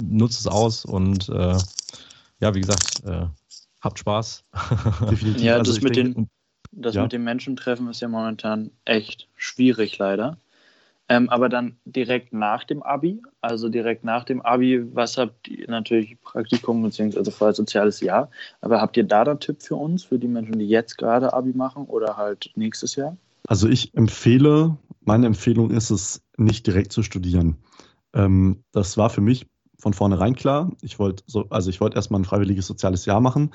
nutzt 0.02 0.40
es 0.40 0.46
aus 0.46 0.84
und 0.84 1.28
äh, 1.28 1.56
ja, 2.40 2.54
wie 2.54 2.60
gesagt, 2.60 3.02
äh, 3.04 3.26
habt 3.80 3.98
Spaß. 3.98 4.44
Definitiv. 5.10 5.42
Ja, 5.42 5.56
also 5.56 5.72
das, 5.72 5.82
mit, 5.82 5.96
denke, 5.96 6.14
den, 6.14 6.30
das 6.72 6.94
ja. 6.94 7.02
mit 7.02 7.12
den 7.12 7.24
Menschen 7.24 7.56
treffen 7.56 7.88
ist 7.88 8.00
ja 8.00 8.08
momentan 8.08 8.70
echt 8.84 9.28
schwierig 9.36 9.98
leider. 9.98 10.38
Ähm, 11.08 11.28
aber 11.28 11.48
dann 11.48 11.76
direkt 11.84 12.32
nach 12.32 12.64
dem 12.64 12.82
Abi, 12.82 13.22
also 13.40 13.68
direkt 13.68 14.02
nach 14.02 14.24
dem 14.24 14.40
Abi, 14.42 14.82
was 14.94 15.16
habt 15.16 15.46
ihr 15.46 15.70
natürlich 15.70 16.20
Praktikum 16.20 16.82
bzw. 16.82 17.30
vorher 17.30 17.54
soziales 17.54 18.00
Jahr, 18.00 18.30
aber 18.60 18.80
habt 18.80 18.96
ihr 18.96 19.04
da 19.04 19.22
einen 19.22 19.38
Tipp 19.38 19.62
für 19.62 19.76
uns, 19.76 20.04
für 20.04 20.18
die 20.18 20.26
Menschen, 20.26 20.58
die 20.58 20.68
jetzt 20.68 20.98
gerade 20.98 21.32
Abi 21.32 21.52
machen 21.52 21.84
oder 21.84 22.16
halt 22.16 22.50
nächstes 22.56 22.96
Jahr? 22.96 23.16
Also 23.46 23.68
ich 23.68 23.94
empfehle, 23.94 24.76
meine 25.04 25.26
Empfehlung 25.26 25.70
ist 25.70 25.90
es, 25.90 26.22
nicht 26.36 26.66
direkt 26.66 26.92
zu 26.92 27.02
studieren. 27.02 27.56
Ähm, 28.12 28.64
das 28.72 28.96
war 28.96 29.08
für 29.08 29.20
mich 29.20 29.46
von 29.78 29.92
vornherein 29.92 30.34
klar. 30.34 30.72
Ich 30.82 30.98
wollte 30.98 31.22
so, 31.26 31.46
also 31.50 31.70
ich 31.70 31.80
wollte 31.80 31.96
erstmal 31.96 32.20
ein 32.20 32.24
freiwilliges 32.24 32.66
soziales 32.66 33.06
Jahr 33.06 33.20
machen. 33.20 33.54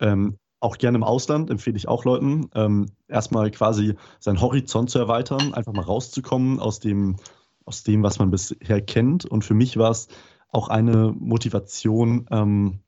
Ähm, 0.00 0.36
auch 0.60 0.78
gerne 0.78 0.96
im 0.96 1.04
Ausland, 1.04 1.50
empfehle 1.50 1.76
ich 1.76 1.88
auch 1.88 2.04
Leuten, 2.04 2.50
ähm, 2.54 2.86
erstmal 3.06 3.50
quasi 3.50 3.94
seinen 4.18 4.40
Horizont 4.40 4.90
zu 4.90 4.98
erweitern, 4.98 5.54
einfach 5.54 5.72
mal 5.72 5.82
rauszukommen 5.82 6.58
aus 6.58 6.80
dem, 6.80 7.16
aus 7.64 7.84
dem, 7.84 8.02
was 8.02 8.18
man 8.18 8.30
bisher 8.30 8.80
kennt. 8.80 9.24
Und 9.24 9.44
für 9.44 9.54
mich 9.54 9.76
war 9.76 9.90
es 9.90 10.08
auch 10.50 10.68
eine 10.68 11.14
Motivation, 11.16 12.26
ähm, 12.30 12.80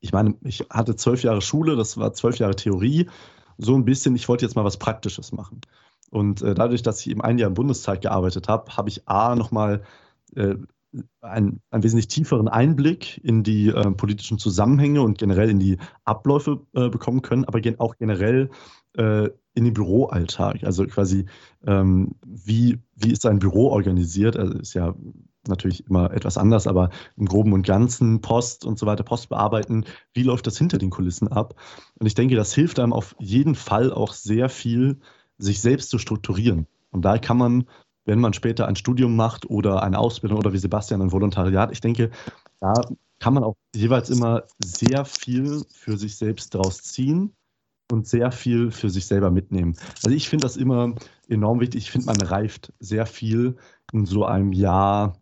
ich 0.00 0.12
meine, 0.12 0.34
ich 0.42 0.66
hatte 0.70 0.96
zwölf 0.96 1.22
Jahre 1.22 1.40
Schule, 1.40 1.76
das 1.76 1.96
war 1.96 2.12
zwölf 2.12 2.38
Jahre 2.38 2.56
Theorie, 2.56 3.08
so 3.56 3.74
ein 3.74 3.84
bisschen, 3.84 4.16
ich 4.16 4.28
wollte 4.28 4.44
jetzt 4.44 4.56
mal 4.56 4.64
was 4.64 4.78
Praktisches 4.78 5.32
machen. 5.32 5.60
Und 6.10 6.42
äh, 6.42 6.54
dadurch, 6.54 6.82
dass 6.82 7.00
ich 7.00 7.10
eben 7.10 7.22
ein 7.22 7.38
Jahr 7.38 7.48
im 7.48 7.54
Bundestag 7.54 8.02
gearbeitet 8.02 8.48
habe, 8.48 8.76
habe 8.76 8.88
ich 8.88 9.08
A 9.08 9.34
nochmal 9.34 9.82
äh, 10.36 10.56
einen, 11.20 11.60
einen 11.70 11.82
wesentlich 11.82 12.08
tieferen 12.08 12.48
Einblick 12.48 13.20
in 13.24 13.42
die 13.42 13.68
äh, 13.68 13.90
politischen 13.92 14.38
Zusammenhänge 14.38 15.02
und 15.02 15.18
generell 15.18 15.50
in 15.50 15.58
die 15.58 15.78
Abläufe 16.04 16.60
äh, 16.74 16.88
bekommen 16.88 17.22
können, 17.22 17.44
aber 17.44 17.60
auch 17.78 17.96
generell 17.96 18.50
äh, 18.96 19.28
in 19.54 19.64
den 19.64 19.74
Büroalltag. 19.74 20.64
Also 20.64 20.84
quasi, 20.86 21.26
ähm, 21.66 22.16
wie, 22.26 22.78
wie 22.96 23.12
ist 23.12 23.26
ein 23.26 23.38
Büro 23.38 23.68
organisiert? 23.68 24.36
Also 24.36 24.58
ist 24.58 24.74
ja 24.74 24.94
natürlich 25.46 25.86
immer 25.86 26.12
etwas 26.12 26.38
anders, 26.38 26.66
aber 26.66 26.90
im 27.16 27.26
Groben 27.26 27.52
und 27.52 27.66
Ganzen 27.66 28.20
Post 28.20 28.64
und 28.64 28.78
so 28.78 28.86
weiter, 28.86 29.04
Post 29.04 29.28
bearbeiten, 29.28 29.84
wie 30.12 30.22
läuft 30.22 30.46
das 30.46 30.58
hinter 30.58 30.78
den 30.78 30.90
Kulissen 30.90 31.28
ab? 31.28 31.54
Und 31.98 32.06
ich 32.06 32.14
denke, 32.14 32.34
das 32.34 32.54
hilft 32.54 32.78
einem 32.78 32.92
auf 32.92 33.14
jeden 33.18 33.54
Fall 33.54 33.92
auch 33.92 34.12
sehr 34.12 34.48
viel, 34.48 35.00
sich 35.38 35.60
selbst 35.60 35.90
zu 35.90 35.98
strukturieren. 35.98 36.66
Und 36.90 37.04
da 37.04 37.18
kann 37.18 37.36
man 37.36 37.64
wenn 38.04 38.20
man 38.20 38.32
später 38.32 38.68
ein 38.68 38.76
Studium 38.76 39.16
macht 39.16 39.48
oder 39.48 39.82
eine 39.82 39.98
Ausbildung 39.98 40.38
oder 40.38 40.52
wie 40.52 40.58
Sebastian 40.58 41.02
ein 41.02 41.12
Volontariat. 41.12 41.72
Ich 41.72 41.80
denke, 41.80 42.10
da 42.60 42.88
kann 43.18 43.34
man 43.34 43.44
auch 43.44 43.56
jeweils 43.74 44.10
immer 44.10 44.44
sehr 44.58 45.04
viel 45.04 45.64
für 45.72 45.96
sich 45.96 46.16
selbst 46.16 46.54
draus 46.54 46.82
ziehen 46.82 47.34
und 47.90 48.06
sehr 48.06 48.32
viel 48.32 48.70
für 48.70 48.90
sich 48.90 49.06
selber 49.06 49.30
mitnehmen. 49.30 49.76
Also 50.02 50.14
ich 50.14 50.28
finde 50.28 50.44
das 50.44 50.56
immer 50.56 50.94
enorm 51.28 51.60
wichtig. 51.60 51.84
Ich 51.84 51.90
finde, 51.90 52.06
man 52.06 52.20
reift 52.20 52.72
sehr 52.80 53.06
viel 53.06 53.56
in 53.92 54.06
so 54.06 54.24
einem 54.24 54.52
Jahr 54.52 55.18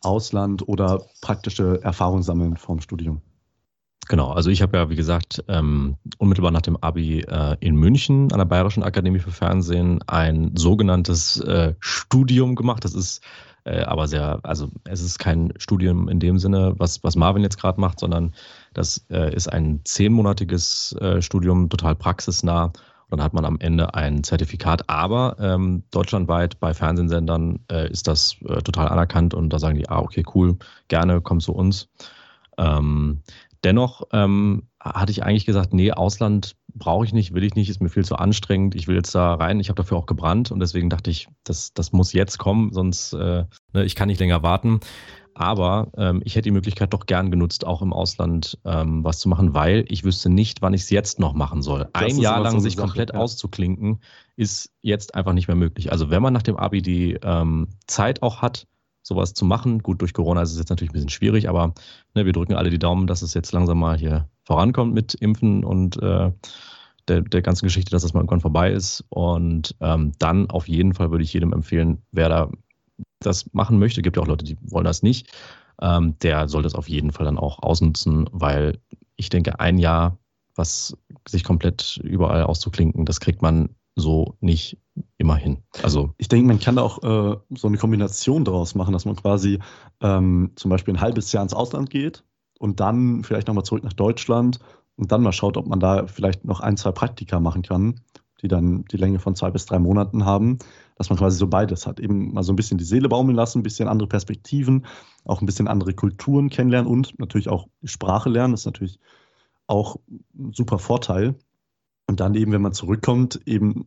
Ausland 0.00 0.66
oder 0.66 1.06
praktische 1.20 1.80
Erfahrung 1.82 2.22
sammeln 2.22 2.56
vom 2.56 2.80
Studium. 2.80 3.20
Genau, 4.06 4.30
also 4.30 4.48
ich 4.48 4.62
habe 4.62 4.78
ja, 4.78 4.88
wie 4.88 4.96
gesagt, 4.96 5.44
ähm, 5.48 5.96
unmittelbar 6.16 6.50
nach 6.50 6.62
dem 6.62 6.78
Abi 6.78 7.20
äh, 7.20 7.56
in 7.60 7.76
München 7.76 8.32
an 8.32 8.38
der 8.38 8.46
Bayerischen 8.46 8.82
Akademie 8.82 9.18
für 9.18 9.30
Fernsehen 9.30 10.02
ein 10.06 10.52
sogenanntes 10.56 11.40
äh, 11.40 11.74
Studium 11.80 12.54
gemacht. 12.54 12.84
Das 12.84 12.94
ist 12.94 13.22
äh, 13.64 13.82
aber 13.82 14.08
sehr, 14.08 14.40
also 14.44 14.70
es 14.84 15.02
ist 15.02 15.18
kein 15.18 15.52
Studium 15.58 16.08
in 16.08 16.20
dem 16.20 16.38
Sinne, 16.38 16.74
was, 16.78 17.04
was 17.04 17.16
Marvin 17.16 17.42
jetzt 17.42 17.60
gerade 17.60 17.80
macht, 17.80 18.00
sondern 18.00 18.32
das 18.72 19.04
äh, 19.10 19.34
ist 19.34 19.52
ein 19.52 19.80
zehnmonatiges 19.84 20.96
äh, 21.00 21.20
Studium, 21.20 21.68
total 21.68 21.94
praxisnah. 21.94 22.72
Und 23.10 23.18
dann 23.18 23.24
hat 23.24 23.34
man 23.34 23.44
am 23.44 23.58
Ende 23.60 23.94
ein 23.94 24.22
Zertifikat. 24.22 24.88
Aber 24.88 25.36
ähm, 25.38 25.82
deutschlandweit 25.90 26.60
bei 26.60 26.74
Fernsehsendern 26.74 27.60
äh, 27.70 27.90
ist 27.90 28.06
das 28.06 28.36
total 28.64 28.88
anerkannt 28.88 29.32
und 29.32 29.50
da 29.50 29.58
sagen 29.58 29.78
die, 29.78 29.88
ah, 29.88 30.00
okay, 30.00 30.24
cool, 30.34 30.58
gerne, 30.88 31.20
komm 31.22 31.40
zu 31.40 31.52
uns. 31.52 31.88
Ähm, 32.58 33.22
dennoch 33.64 34.02
ähm, 34.12 34.68
hatte 34.80 35.12
ich 35.12 35.22
eigentlich 35.22 35.46
gesagt, 35.46 35.72
nee, 35.72 35.92
Ausland 35.92 36.56
brauche 36.74 37.04
ich 37.04 37.12
nicht, 37.12 37.34
will 37.34 37.44
ich 37.44 37.54
nicht, 37.54 37.68
ist 37.68 37.82
mir 37.82 37.88
viel 37.88 38.04
zu 38.04 38.16
anstrengend. 38.16 38.74
Ich 38.74 38.86
will 38.86 38.96
jetzt 38.96 39.14
da 39.14 39.34
rein. 39.34 39.60
Ich 39.60 39.68
habe 39.68 39.76
dafür 39.76 39.96
auch 39.96 40.06
gebrannt 40.06 40.50
und 40.50 40.60
deswegen 40.60 40.90
dachte 40.90 41.10
ich, 41.10 41.28
das, 41.44 41.72
das 41.74 41.92
muss 41.92 42.12
jetzt 42.12 42.38
kommen, 42.38 42.72
sonst 42.72 43.12
äh, 43.12 43.44
ne, 43.72 43.84
ich 43.84 43.94
kann 43.94 44.08
nicht 44.08 44.20
länger 44.20 44.42
warten. 44.42 44.80
Aber 45.34 45.88
ähm, 45.96 46.20
ich 46.24 46.34
hätte 46.34 46.44
die 46.44 46.50
Möglichkeit 46.50 46.92
doch 46.92 47.06
gern 47.06 47.30
genutzt, 47.30 47.64
auch 47.64 47.80
im 47.80 47.92
Ausland 47.92 48.58
ähm, 48.64 49.04
was 49.04 49.20
zu 49.20 49.28
machen, 49.28 49.54
weil 49.54 49.84
ich 49.88 50.02
wüsste 50.02 50.30
nicht, 50.30 50.62
wann 50.62 50.74
ich 50.74 50.82
es 50.82 50.90
jetzt 50.90 51.20
noch 51.20 51.32
machen 51.32 51.62
soll. 51.62 51.88
Das 51.92 52.02
Ein 52.02 52.18
Jahr 52.18 52.40
lang 52.40 52.54
so 52.54 52.58
sich 52.58 52.74
Sache, 52.74 52.86
komplett 52.86 53.12
ja. 53.12 53.20
auszuklinken, 53.20 54.00
ist 54.34 54.72
jetzt 54.82 55.14
einfach 55.14 55.34
nicht 55.34 55.46
mehr 55.46 55.56
möglich. 55.56 55.92
Also 55.92 56.10
wenn 56.10 56.22
man 56.22 56.32
nach 56.32 56.42
dem 56.42 56.56
Abi 56.56 56.82
die 56.82 57.18
ähm, 57.22 57.68
Zeit 57.86 58.22
auch 58.22 58.42
hat, 58.42 58.66
sowas 59.02 59.34
zu 59.34 59.44
machen, 59.44 59.82
gut, 59.82 60.00
durch 60.00 60.12
Corona 60.12 60.42
ist 60.42 60.52
es 60.52 60.58
jetzt 60.58 60.70
natürlich 60.70 60.90
ein 60.90 60.94
bisschen 60.94 61.08
schwierig, 61.08 61.48
aber 61.48 61.74
ne, 62.14 62.26
wir 62.26 62.32
drücken 62.32 62.54
alle 62.54 62.70
die 62.70 62.78
Daumen, 62.78 63.06
dass 63.06 63.22
es 63.22 63.34
jetzt 63.34 63.52
langsam 63.52 63.78
mal 63.78 63.96
hier 63.96 64.28
vorankommt 64.44 64.94
mit 64.94 65.14
Impfen 65.14 65.64
und 65.64 66.02
äh, 66.02 66.30
der, 67.08 67.22
der 67.22 67.42
ganzen 67.42 67.66
Geschichte, 67.66 67.90
dass 67.90 68.02
das 68.02 68.12
mal 68.12 68.20
irgendwann 68.20 68.40
vorbei 68.40 68.70
ist. 68.70 69.04
Und 69.08 69.74
ähm, 69.80 70.12
dann 70.18 70.50
auf 70.50 70.68
jeden 70.68 70.94
Fall 70.94 71.10
würde 71.10 71.24
ich 71.24 71.32
jedem 71.32 71.52
empfehlen, 71.52 72.02
wer 72.12 72.28
da 72.28 72.50
das 73.20 73.52
machen 73.52 73.78
möchte, 73.78 74.02
gibt 74.02 74.16
ja 74.16 74.22
auch 74.22 74.28
Leute, 74.28 74.44
die 74.44 74.56
wollen 74.62 74.84
das 74.84 75.02
nicht, 75.02 75.32
ähm, 75.80 76.18
der 76.20 76.48
soll 76.48 76.62
das 76.62 76.74
auf 76.74 76.88
jeden 76.88 77.12
Fall 77.12 77.26
dann 77.26 77.38
auch 77.38 77.62
ausnutzen, 77.62 78.28
weil 78.32 78.78
ich 79.16 79.28
denke, 79.28 79.60
ein 79.60 79.78
Jahr, 79.78 80.18
was 80.54 80.96
sich 81.26 81.44
komplett 81.44 82.00
überall 82.02 82.44
auszuklinken, 82.44 83.04
das 83.04 83.20
kriegt 83.20 83.42
man 83.42 83.70
so 83.98 84.36
nicht 84.40 84.78
immer 85.16 85.36
hin. 85.36 85.58
Also 85.82 86.14
ich 86.18 86.28
denke, 86.28 86.48
man 86.48 86.60
kann 86.60 86.78
auch 86.78 87.02
äh, 87.02 87.36
so 87.50 87.68
eine 87.68 87.78
Kombination 87.78 88.44
daraus 88.44 88.74
machen, 88.74 88.92
dass 88.92 89.04
man 89.04 89.16
quasi 89.16 89.58
ähm, 90.00 90.52
zum 90.56 90.70
Beispiel 90.70 90.94
ein 90.94 91.00
halbes 91.00 91.32
Jahr 91.32 91.42
ins 91.42 91.54
Ausland 91.54 91.90
geht 91.90 92.24
und 92.58 92.80
dann 92.80 93.24
vielleicht 93.24 93.48
nochmal 93.48 93.64
zurück 93.64 93.84
nach 93.84 93.92
Deutschland 93.92 94.58
und 94.96 95.12
dann 95.12 95.22
mal 95.22 95.32
schaut, 95.32 95.56
ob 95.56 95.66
man 95.66 95.80
da 95.80 96.06
vielleicht 96.06 96.44
noch 96.44 96.60
ein, 96.60 96.76
zwei 96.76 96.92
Praktika 96.92 97.40
machen 97.40 97.62
kann, 97.62 98.00
die 98.42 98.48
dann 98.48 98.84
die 98.90 98.96
Länge 98.96 99.18
von 99.18 99.34
zwei 99.34 99.50
bis 99.50 99.66
drei 99.66 99.78
Monaten 99.78 100.24
haben 100.24 100.58
dass 100.98 101.08
man 101.08 101.18
quasi 101.18 101.38
so 101.38 101.46
beides 101.46 101.86
hat. 101.86 102.00
Eben 102.00 102.34
mal 102.34 102.42
so 102.42 102.52
ein 102.52 102.56
bisschen 102.56 102.76
die 102.76 102.84
Seele 102.84 103.08
baumeln 103.08 103.36
lassen, 103.36 103.60
ein 103.60 103.62
bisschen 103.62 103.88
andere 103.88 104.08
Perspektiven, 104.08 104.84
auch 105.24 105.40
ein 105.40 105.46
bisschen 105.46 105.68
andere 105.68 105.94
Kulturen 105.94 106.50
kennenlernen 106.50 106.90
und 106.90 107.18
natürlich 107.18 107.48
auch 107.48 107.68
Sprache 107.84 108.28
lernen. 108.28 108.52
Das 108.52 108.62
ist 108.62 108.66
natürlich 108.66 108.98
auch 109.68 109.96
ein 110.36 110.52
super 110.52 110.78
Vorteil. 110.78 111.36
Und 112.08 112.20
dann 112.20 112.34
eben, 112.34 112.52
wenn 112.52 112.62
man 112.62 112.72
zurückkommt, 112.72 113.40
eben 113.46 113.86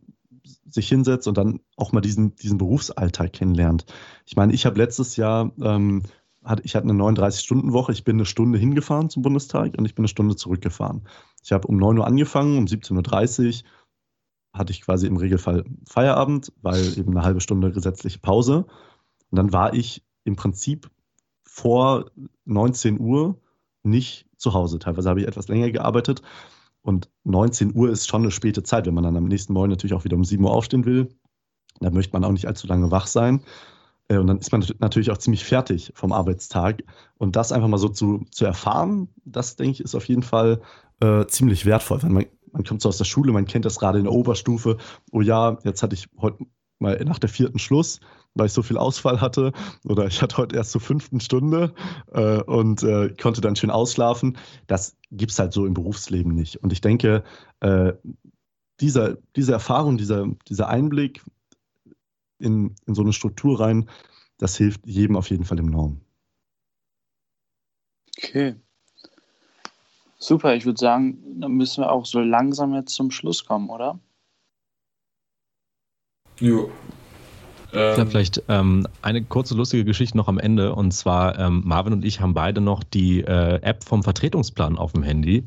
sich 0.68 0.88
hinsetzt 0.88 1.28
und 1.28 1.36
dann 1.36 1.60
auch 1.76 1.92
mal 1.92 2.00
diesen, 2.00 2.34
diesen 2.36 2.56
Berufsalltag 2.56 3.32
kennenlernt. 3.32 3.84
Ich 4.24 4.36
meine, 4.36 4.52
ich 4.52 4.64
habe 4.64 4.78
letztes 4.78 5.16
Jahr, 5.16 5.52
ähm, 5.60 6.02
hatte, 6.44 6.62
ich 6.64 6.74
hatte 6.74 6.88
eine 6.88 7.00
39-Stunden-Woche, 7.00 7.92
ich 7.92 8.04
bin 8.04 8.16
eine 8.16 8.24
Stunde 8.24 8.58
hingefahren 8.58 9.10
zum 9.10 9.22
Bundestag 9.22 9.76
und 9.76 9.84
ich 9.84 9.94
bin 9.94 10.02
eine 10.02 10.08
Stunde 10.08 10.36
zurückgefahren. 10.36 11.02
Ich 11.42 11.52
habe 11.52 11.68
um 11.68 11.76
9 11.76 11.98
Uhr 11.98 12.06
angefangen, 12.06 12.58
um 12.58 12.64
17.30 12.64 13.62
Uhr 13.64 13.68
hatte 14.52 14.72
ich 14.72 14.82
quasi 14.82 15.06
im 15.06 15.16
Regelfall 15.16 15.64
Feierabend, 15.88 16.52
weil 16.62 16.98
eben 16.98 17.10
eine 17.10 17.24
halbe 17.24 17.40
Stunde 17.40 17.72
gesetzliche 17.72 18.18
Pause. 18.18 18.66
Und 19.30 19.36
dann 19.36 19.52
war 19.52 19.74
ich 19.74 20.04
im 20.24 20.36
Prinzip 20.36 20.90
vor 21.42 22.10
19 22.44 23.00
Uhr 23.00 23.40
nicht 23.82 24.26
zu 24.36 24.52
Hause. 24.52 24.78
Teilweise 24.78 25.08
habe 25.08 25.20
ich 25.20 25.26
etwas 25.26 25.48
länger 25.48 25.70
gearbeitet. 25.70 26.22
Und 26.82 27.10
19 27.24 27.74
Uhr 27.74 27.90
ist 27.90 28.08
schon 28.08 28.22
eine 28.22 28.30
späte 28.30 28.62
Zeit, 28.62 28.86
wenn 28.86 28.94
man 28.94 29.04
dann 29.04 29.16
am 29.16 29.26
nächsten 29.26 29.52
Morgen 29.52 29.70
natürlich 29.70 29.94
auch 29.94 30.04
wieder 30.04 30.16
um 30.16 30.24
7 30.24 30.44
Uhr 30.44 30.52
aufstehen 30.52 30.84
will. 30.84 31.08
Da 31.80 31.90
möchte 31.90 32.12
man 32.12 32.24
auch 32.24 32.32
nicht 32.32 32.46
allzu 32.46 32.66
lange 32.66 32.90
wach 32.90 33.06
sein. 33.06 33.42
Äh, 34.08 34.18
und 34.18 34.26
dann 34.26 34.38
ist 34.38 34.52
man 34.52 34.64
natürlich 34.78 35.10
auch 35.10 35.18
ziemlich 35.18 35.44
fertig 35.44 35.92
vom 35.94 36.12
Arbeitstag. 36.12 36.82
Und 37.18 37.36
das 37.36 37.52
einfach 37.52 37.68
mal 37.68 37.78
so 37.78 37.88
zu, 37.88 38.24
zu 38.30 38.44
erfahren, 38.44 39.08
das 39.24 39.56
denke 39.56 39.72
ich, 39.72 39.80
ist 39.80 39.94
auf 39.94 40.06
jeden 40.06 40.22
Fall 40.22 40.60
äh, 41.00 41.26
ziemlich 41.26 41.66
wertvoll. 41.66 42.02
Wenn 42.02 42.12
man 42.12 42.26
man 42.52 42.64
kommt 42.64 42.82
so 42.82 42.88
aus 42.88 42.98
der 42.98 43.04
Schule, 43.04 43.32
man 43.32 43.46
kennt 43.46 43.64
das 43.64 43.78
gerade 43.78 43.98
in 43.98 44.04
der 44.04 44.12
Oberstufe. 44.12 44.76
Oh 45.10 45.20
ja, 45.20 45.58
jetzt 45.64 45.82
hatte 45.82 45.94
ich 45.94 46.08
heute 46.20 46.44
mal 46.78 47.02
nach 47.04 47.18
der 47.18 47.30
vierten 47.30 47.58
Schluss, 47.58 48.00
weil 48.34 48.46
ich 48.46 48.52
so 48.52 48.62
viel 48.62 48.78
Ausfall 48.78 49.20
hatte. 49.20 49.52
Oder 49.84 50.06
ich 50.06 50.22
hatte 50.22 50.36
heute 50.36 50.56
erst 50.56 50.72
zur 50.72 50.80
fünften 50.80 51.20
Stunde 51.20 51.74
äh, 52.12 52.42
und 52.42 52.82
äh, 52.82 53.14
konnte 53.20 53.40
dann 53.40 53.56
schön 53.56 53.70
ausschlafen. 53.70 54.38
Das 54.66 54.96
gibt 55.10 55.32
es 55.32 55.38
halt 55.38 55.52
so 55.52 55.66
im 55.66 55.74
Berufsleben 55.74 56.34
nicht. 56.34 56.56
Und 56.56 56.72
ich 56.72 56.80
denke, 56.80 57.24
äh, 57.60 57.92
dieser, 58.80 59.16
diese 59.36 59.52
Erfahrung, 59.52 59.98
dieser, 59.98 60.26
dieser 60.48 60.68
Einblick 60.68 61.22
in, 62.38 62.74
in 62.86 62.94
so 62.94 63.02
eine 63.02 63.12
Struktur 63.12 63.60
rein, 63.60 63.88
das 64.38 64.56
hilft 64.56 64.86
jedem 64.86 65.16
auf 65.16 65.30
jeden 65.30 65.44
Fall 65.44 65.58
enorm. 65.58 66.00
Okay, 68.18 68.56
Super, 70.22 70.54
ich 70.54 70.64
würde 70.64 70.78
sagen, 70.78 71.40
dann 71.40 71.50
müssen 71.54 71.82
wir 71.82 71.90
auch 71.90 72.06
so 72.06 72.20
langsam 72.20 72.74
jetzt 72.74 72.94
zum 72.94 73.10
Schluss 73.10 73.44
kommen, 73.44 73.68
oder? 73.70 73.98
Jo. 76.38 76.70
Ähm, 77.74 78.06
vielleicht 78.06 78.42
ähm, 78.48 78.86
eine 79.00 79.22
kurze 79.22 79.54
lustige 79.54 79.84
Geschichte 79.84 80.16
noch 80.16 80.28
am 80.28 80.38
Ende. 80.38 80.74
Und 80.74 80.92
zwar, 80.92 81.38
ähm, 81.38 81.62
Marvin 81.64 81.92
und 81.92 82.04
ich 82.04 82.20
haben 82.20 82.34
beide 82.34 82.60
noch 82.60 82.82
die 82.82 83.20
äh, 83.20 83.60
App 83.62 83.84
vom 83.84 84.02
Vertretungsplan 84.02 84.78
auf 84.78 84.92
dem 84.92 85.02
Handy. 85.02 85.44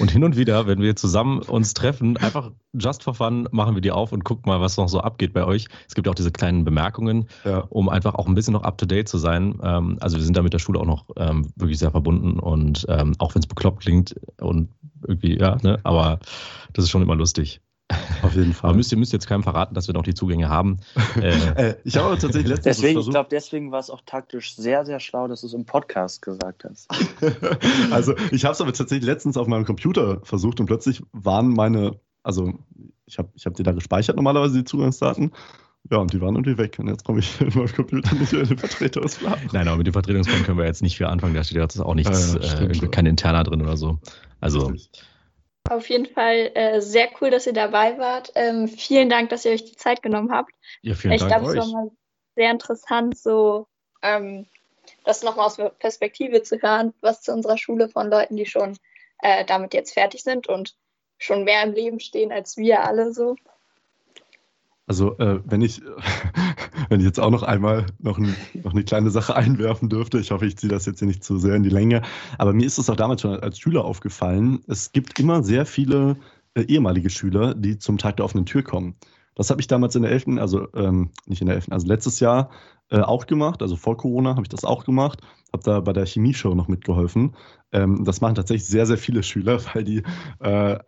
Und 0.00 0.10
hin 0.10 0.24
und 0.24 0.36
wieder, 0.36 0.66
wenn 0.66 0.80
wir 0.80 0.96
zusammen 0.96 1.40
uns 1.40 1.74
treffen, 1.74 2.16
einfach 2.16 2.50
just 2.74 3.02
for 3.02 3.14
fun 3.14 3.48
machen 3.50 3.74
wir 3.74 3.80
die 3.80 3.90
auf 3.90 4.12
und 4.12 4.24
gucken 4.24 4.50
mal, 4.50 4.60
was 4.60 4.76
noch 4.76 4.88
so 4.88 5.00
abgeht 5.00 5.32
bei 5.32 5.44
euch. 5.44 5.66
Es 5.86 5.94
gibt 5.94 6.08
auch 6.08 6.14
diese 6.14 6.30
kleinen 6.30 6.64
Bemerkungen, 6.64 7.28
ja. 7.44 7.60
um 7.70 7.88
einfach 7.88 8.14
auch 8.14 8.26
ein 8.26 8.34
bisschen 8.34 8.52
noch 8.52 8.62
up 8.62 8.78
to 8.78 8.86
date 8.86 9.08
zu 9.08 9.18
sein. 9.18 9.58
Ähm, 9.62 9.98
also 10.00 10.16
wir 10.16 10.24
sind 10.24 10.36
da 10.36 10.42
mit 10.42 10.52
der 10.52 10.58
Schule 10.58 10.80
auch 10.80 10.86
noch 10.86 11.06
ähm, 11.16 11.48
wirklich 11.56 11.78
sehr 11.78 11.90
verbunden 11.90 12.38
und 12.38 12.86
ähm, 12.88 13.14
auch 13.18 13.34
wenn 13.34 13.40
es 13.40 13.46
bekloppt 13.46 13.80
klingt 13.80 14.14
und 14.40 14.68
irgendwie, 15.06 15.38
ja, 15.38 15.56
ne, 15.62 15.78
aber 15.84 16.18
das 16.72 16.84
ist 16.84 16.90
schon 16.90 17.02
immer 17.02 17.14
lustig. 17.14 17.60
Auf 18.22 18.34
jeden 18.34 18.52
Fall. 18.52 18.70
Aber 18.70 18.76
müsst 18.76 18.92
ihr 18.92 18.98
müsst 18.98 19.12
jetzt 19.12 19.26
keinem 19.26 19.42
verraten, 19.42 19.74
dass 19.74 19.86
wir 19.86 19.94
noch 19.94 20.02
die 20.02 20.14
Zugänge 20.14 20.48
haben. 20.48 20.78
Äh, 21.18 21.70
äh, 21.70 21.74
ich 21.84 21.96
habe 21.96 22.16
tatsächlich 22.16 22.46
letztens 22.46 22.76
deswegen, 22.76 22.94
versucht. 22.94 23.08
Ich 23.08 23.14
glaube, 23.14 23.28
deswegen 23.30 23.72
war 23.72 23.80
es 23.80 23.90
auch 23.90 24.02
taktisch 24.06 24.54
sehr, 24.54 24.84
sehr 24.84 25.00
schlau, 25.00 25.26
dass 25.26 25.40
du 25.40 25.48
es 25.48 25.52
im 25.52 25.64
Podcast 25.64 26.22
gesagt 26.22 26.64
hast. 26.64 26.88
also 27.90 28.14
ich 28.30 28.44
habe 28.44 28.52
es 28.52 28.60
aber 28.60 28.72
tatsächlich 28.72 29.06
letztens 29.06 29.36
auf 29.36 29.48
meinem 29.48 29.64
Computer 29.64 30.20
versucht 30.22 30.60
und 30.60 30.66
plötzlich 30.66 31.02
waren 31.12 31.48
meine, 31.48 31.98
also 32.22 32.52
ich 33.06 33.18
habe 33.18 33.30
ich 33.34 33.46
hab 33.46 33.54
die 33.54 33.62
da 33.62 33.72
gespeichert 33.72 34.16
normalerweise, 34.16 34.58
die 34.58 34.64
Zugangsdaten. 34.64 35.32
Ja, 35.90 35.98
und 35.98 36.12
die 36.12 36.20
waren 36.20 36.34
irgendwie 36.36 36.58
weg. 36.58 36.76
Und 36.78 36.88
jetzt 36.88 37.04
komme 37.04 37.20
ich 37.20 37.40
in 37.40 37.48
meinem 37.48 37.72
Computer 37.72 38.14
nicht 38.14 38.32
in 38.32 38.44
den 38.44 38.58
Vertretungsplan. 38.58 39.38
Nein, 39.52 39.66
aber 39.66 39.78
mit 39.78 39.86
dem 39.86 39.94
Vertretungsplan 39.94 40.44
können 40.44 40.58
wir 40.58 40.66
jetzt 40.66 40.82
nicht 40.82 40.96
viel 40.96 41.06
anfangen. 41.06 41.34
Da 41.34 41.42
steht 41.42 41.56
jetzt 41.56 41.80
auch 41.80 41.94
nichts, 41.94 42.34
ja, 42.34 42.40
ja, 42.40 42.48
stimmt, 42.48 42.82
äh, 42.82 42.88
kein 42.88 43.06
interner 43.06 43.44
drin 43.44 43.62
oder 43.62 43.76
so. 43.76 43.98
Also. 44.40 44.66
Richtig. 44.66 45.02
Auf 45.70 45.88
jeden 45.88 46.06
Fall 46.06 46.50
äh, 46.54 46.80
sehr 46.80 47.08
cool, 47.20 47.30
dass 47.30 47.46
ihr 47.46 47.52
dabei 47.52 47.98
wart. 47.98 48.32
Ähm, 48.34 48.68
vielen 48.68 49.08
Dank, 49.08 49.28
dass 49.30 49.44
ihr 49.44 49.52
euch 49.52 49.64
die 49.64 49.76
Zeit 49.76 50.02
genommen 50.02 50.32
habt. 50.32 50.52
Ja, 50.82 50.94
vielen 50.94 51.12
ich 51.12 51.20
Dank. 51.20 51.32
Ich 51.32 51.38
glaube, 51.38 51.58
es 51.58 51.72
war 51.72 51.82
mal 51.82 51.90
sehr 52.36 52.50
interessant, 52.50 53.18
so 53.18 53.66
ähm, 54.02 54.46
das 55.04 55.22
nochmal 55.22 55.46
aus 55.46 55.58
Perspektive 55.78 56.42
zu 56.42 56.60
hören, 56.62 56.94
was 57.00 57.22
zu 57.22 57.32
unserer 57.32 57.58
Schule 57.58 57.88
von 57.88 58.08
Leuten, 58.08 58.36
die 58.36 58.46
schon 58.46 58.78
äh, 59.20 59.44
damit 59.44 59.74
jetzt 59.74 59.92
fertig 59.92 60.22
sind 60.22 60.48
und 60.48 60.76
schon 61.18 61.44
mehr 61.44 61.62
im 61.64 61.72
Leben 61.72 62.00
stehen 62.00 62.32
als 62.32 62.56
wir 62.56 62.84
alle 62.84 63.12
so. 63.12 63.36
Also 64.88 65.16
äh, 65.18 65.40
wenn 65.44 65.62
ich 65.62 65.80
wenn 66.88 67.00
ich 67.00 67.06
jetzt 67.06 67.20
auch 67.20 67.30
noch 67.30 67.42
einmal 67.42 67.86
noch, 67.98 68.18
ein, 68.18 68.34
noch 68.62 68.72
eine 68.72 68.84
kleine 68.84 69.10
Sache 69.10 69.36
einwerfen 69.36 69.88
dürfte, 69.88 70.18
ich 70.18 70.30
hoffe, 70.30 70.46
ich 70.46 70.56
ziehe 70.56 70.70
das 70.70 70.86
jetzt 70.86 70.98
hier 70.98 71.08
nicht 71.08 71.22
zu 71.22 71.38
sehr 71.38 71.54
in 71.54 71.62
die 71.62 71.68
Länge, 71.68 72.02
aber 72.38 72.52
mir 72.52 72.66
ist 72.66 72.78
es 72.78 72.90
auch 72.90 72.96
damals 72.96 73.20
schon 73.20 73.38
als 73.38 73.58
Schüler 73.58 73.84
aufgefallen, 73.84 74.60
es 74.66 74.92
gibt 74.92 75.18
immer 75.20 75.42
sehr 75.42 75.66
viele 75.66 76.16
äh, 76.54 76.62
ehemalige 76.62 77.10
Schüler, 77.10 77.54
die 77.54 77.78
zum 77.78 77.98
Tag 77.98 78.16
der 78.16 78.24
offenen 78.24 78.46
Tür 78.46 78.62
kommen. 78.62 78.96
Das 79.34 79.50
habe 79.50 79.60
ich 79.60 79.68
damals 79.68 79.94
in 79.94 80.02
der 80.02 80.10
11., 80.10 80.38
also 80.38 80.66
ähm, 80.74 81.10
nicht 81.26 81.40
in 81.40 81.46
der 81.46 81.56
11., 81.56 81.66
also 81.70 81.86
letztes 81.86 82.18
Jahr 82.18 82.50
äh, 82.90 83.00
auch 83.00 83.26
gemacht, 83.26 83.62
also 83.62 83.76
vor 83.76 83.96
Corona 83.96 84.30
habe 84.30 84.42
ich 84.42 84.48
das 84.48 84.64
auch 84.64 84.84
gemacht, 84.84 85.20
habe 85.52 85.62
da 85.62 85.80
bei 85.80 85.92
der 85.92 86.06
Chemieshow 86.06 86.54
noch 86.54 86.68
mitgeholfen. 86.68 87.36
Ähm, 87.70 88.04
das 88.04 88.20
machen 88.20 88.34
tatsächlich 88.34 88.66
sehr, 88.66 88.86
sehr 88.86 88.98
viele 88.98 89.22
Schüler, 89.22 89.60
weil 89.74 89.84
die 89.84 90.02
äh, 90.40 90.78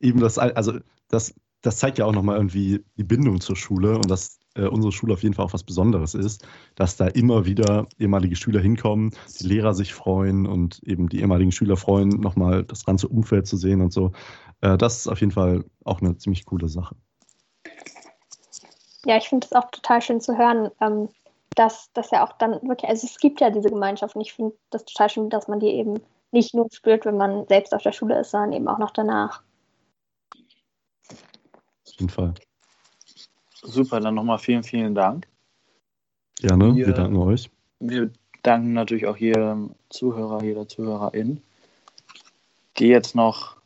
eben 0.00 0.20
das, 0.20 0.38
also 0.38 0.78
das 1.08 1.34
das 1.64 1.78
zeigt 1.78 1.98
ja 1.98 2.04
auch 2.04 2.12
nochmal 2.12 2.36
irgendwie 2.36 2.84
die 2.96 3.04
Bindung 3.04 3.40
zur 3.40 3.56
Schule 3.56 3.96
und 3.96 4.10
dass 4.10 4.38
äh, 4.54 4.66
unsere 4.66 4.92
Schule 4.92 5.14
auf 5.14 5.22
jeden 5.22 5.34
Fall 5.34 5.46
auch 5.46 5.54
was 5.54 5.64
Besonderes 5.64 6.14
ist, 6.14 6.46
dass 6.74 6.96
da 6.96 7.06
immer 7.06 7.46
wieder 7.46 7.86
ehemalige 7.98 8.36
Schüler 8.36 8.60
hinkommen, 8.60 9.12
die 9.40 9.46
Lehrer 9.46 9.72
sich 9.72 9.94
freuen 9.94 10.46
und 10.46 10.82
eben 10.84 11.08
die 11.08 11.20
ehemaligen 11.20 11.52
Schüler 11.52 11.76
freuen, 11.76 12.10
nochmal 12.10 12.64
das 12.64 12.84
ganze 12.84 13.08
Umfeld 13.08 13.46
zu 13.46 13.56
sehen 13.56 13.80
und 13.80 13.92
so. 13.92 14.12
Äh, 14.60 14.76
das 14.76 14.98
ist 14.98 15.08
auf 15.08 15.20
jeden 15.20 15.32
Fall 15.32 15.64
auch 15.84 16.02
eine 16.02 16.16
ziemlich 16.18 16.44
coole 16.44 16.68
Sache. 16.68 16.96
Ja, 19.06 19.16
ich 19.16 19.28
finde 19.28 19.46
es 19.46 19.52
auch 19.52 19.70
total 19.70 20.02
schön 20.02 20.20
zu 20.20 20.36
hören, 20.36 20.70
ähm, 20.82 21.08
dass 21.56 21.90
das 21.94 22.10
ja 22.10 22.26
auch 22.26 22.32
dann 22.34 22.52
wirklich, 22.68 22.90
also 22.90 23.06
es 23.06 23.18
gibt 23.18 23.40
ja 23.40 23.48
diese 23.48 23.70
Gemeinschaft 23.70 24.16
und 24.16 24.22
ich 24.22 24.34
finde 24.34 24.54
das 24.68 24.84
total 24.84 25.08
schön, 25.08 25.30
dass 25.30 25.48
man 25.48 25.60
die 25.60 25.68
eben 25.68 26.00
nicht 26.30 26.54
nur 26.54 26.68
spürt, 26.70 27.06
wenn 27.06 27.16
man 27.16 27.46
selbst 27.48 27.74
auf 27.74 27.82
der 27.82 27.92
Schule 27.92 28.20
ist, 28.20 28.32
sondern 28.32 28.52
eben 28.52 28.68
auch 28.68 28.78
noch 28.78 28.90
danach 28.90 29.42
jeden 31.94 32.10
Fall. 32.10 32.34
Super, 33.62 34.00
dann 34.00 34.14
nochmal 34.14 34.38
vielen, 34.38 34.62
vielen 34.62 34.94
Dank. 34.94 35.26
Gerne, 36.40 36.74
wir, 36.74 36.86
wir 36.86 36.92
danken 36.94 37.16
euch. 37.16 37.50
Wir 37.80 38.10
danken 38.42 38.72
natürlich 38.74 39.06
auch 39.06 39.16
jedem 39.16 39.74
Zuhörer, 39.88 40.42
jeder 40.42 40.68
Zuhörerin. 40.68 41.42
ESG 42.74 42.88
jetzt 42.88 43.14
noch 43.14 43.56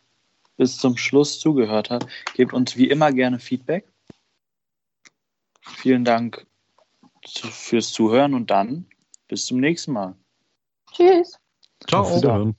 bis 0.57 0.79
zum 0.79 0.97
Schluss 0.97 1.39
zugehört 1.39 1.91
hat, 1.91 2.07
gebt 2.35 2.53
uns 2.53 2.77
wie 2.77 2.89
immer 2.89 3.13
gerne 3.13 3.39
Feedback. 3.39 3.87
Vielen 5.61 6.05
Dank 6.05 6.47
fürs 7.25 7.93
Zuhören 7.93 8.35
und 8.35 8.51
dann 8.51 8.87
bis 9.29 9.47
zum 9.47 9.61
nächsten 9.61 9.93
Mal. 9.93 10.15
Tschüss. 10.93 11.39
Ciao. 11.87 12.55